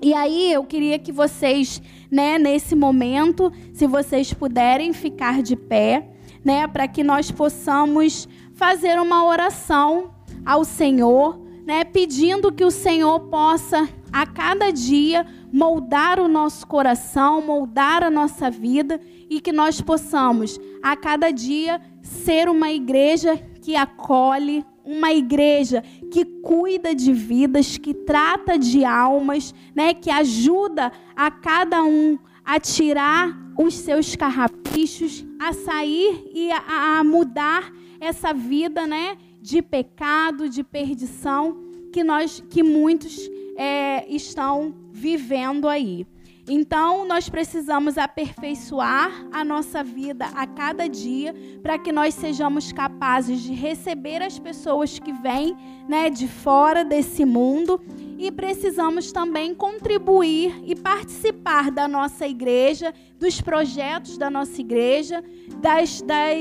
E 0.02 0.12
aí 0.12 0.52
eu 0.52 0.64
queria 0.64 0.98
que 0.98 1.12
vocês, 1.12 1.80
né, 2.10 2.40
nesse 2.40 2.74
momento, 2.74 3.52
se 3.72 3.86
vocês 3.86 4.34
puderem 4.34 4.92
ficar 4.92 5.44
de 5.44 5.54
pé, 5.54 6.08
né, 6.44 6.66
para 6.66 6.88
que 6.88 7.04
nós 7.04 7.30
possamos 7.30 8.28
fazer 8.52 8.98
uma 8.98 9.24
oração 9.24 10.10
ao 10.44 10.64
Senhor, 10.64 11.40
né, 11.64 11.84
pedindo 11.84 12.50
que 12.50 12.64
o 12.64 12.70
Senhor 12.72 13.20
possa 13.20 13.88
a 14.12 14.26
cada 14.26 14.72
dia 14.72 15.24
moldar 15.52 16.18
o 16.18 16.26
nosso 16.26 16.66
coração, 16.66 17.40
moldar 17.40 18.02
a 18.02 18.10
nossa 18.10 18.50
vida 18.50 19.00
e 19.30 19.40
que 19.40 19.52
nós 19.52 19.80
possamos 19.80 20.58
a 20.82 20.96
cada 20.96 21.30
dia 21.30 21.80
ser 22.02 22.48
uma 22.48 22.72
igreja 22.72 23.40
que 23.62 23.76
acolhe, 23.76 24.64
uma 24.84 25.12
igreja 25.12 25.82
que 26.10 26.24
cuida 26.24 26.94
de 26.94 27.12
vidas, 27.12 27.78
que 27.78 27.94
trata 27.94 28.58
de 28.58 28.84
almas, 28.84 29.54
né, 29.74 29.94
que 29.94 30.10
ajuda 30.10 30.92
a 31.14 31.30
cada 31.30 31.82
um 31.84 32.18
a 32.44 32.58
tirar 32.58 33.38
os 33.56 33.74
seus 33.74 34.16
carrapichos, 34.16 35.24
a 35.38 35.52
sair 35.52 36.30
e 36.34 36.50
a, 36.50 36.98
a 36.98 37.04
mudar 37.04 37.72
essa 38.00 38.34
vida, 38.34 38.86
né, 38.86 39.16
de 39.40 39.62
pecado, 39.62 40.48
de 40.48 40.64
perdição 40.64 41.56
que 41.92 42.02
nós, 42.02 42.42
que 42.50 42.62
muitos 42.62 43.30
é, 43.56 44.04
estão 44.12 44.74
vivendo 44.90 45.68
aí. 45.68 46.06
Então, 46.48 47.06
nós 47.06 47.28
precisamos 47.28 47.96
aperfeiçoar 47.96 49.12
a 49.32 49.44
nossa 49.44 49.84
vida 49.84 50.26
a 50.34 50.44
cada 50.44 50.88
dia 50.88 51.32
para 51.62 51.78
que 51.78 51.92
nós 51.92 52.14
sejamos 52.14 52.72
capazes 52.72 53.40
de 53.40 53.54
receber 53.54 54.20
as 54.20 54.40
pessoas 54.40 54.98
que 54.98 55.12
vêm 55.12 55.56
né, 55.88 56.10
de 56.10 56.26
fora 56.26 56.84
desse 56.84 57.24
mundo. 57.24 57.80
E 58.18 58.30
precisamos 58.30 59.12
também 59.12 59.54
contribuir 59.54 60.60
e 60.64 60.74
participar 60.74 61.70
da 61.70 61.86
nossa 61.86 62.26
igreja, 62.26 62.92
dos 63.18 63.40
projetos 63.40 64.18
da 64.18 64.28
nossa 64.28 64.60
igreja, 64.60 65.22
das, 65.60 66.02
das 66.02 66.38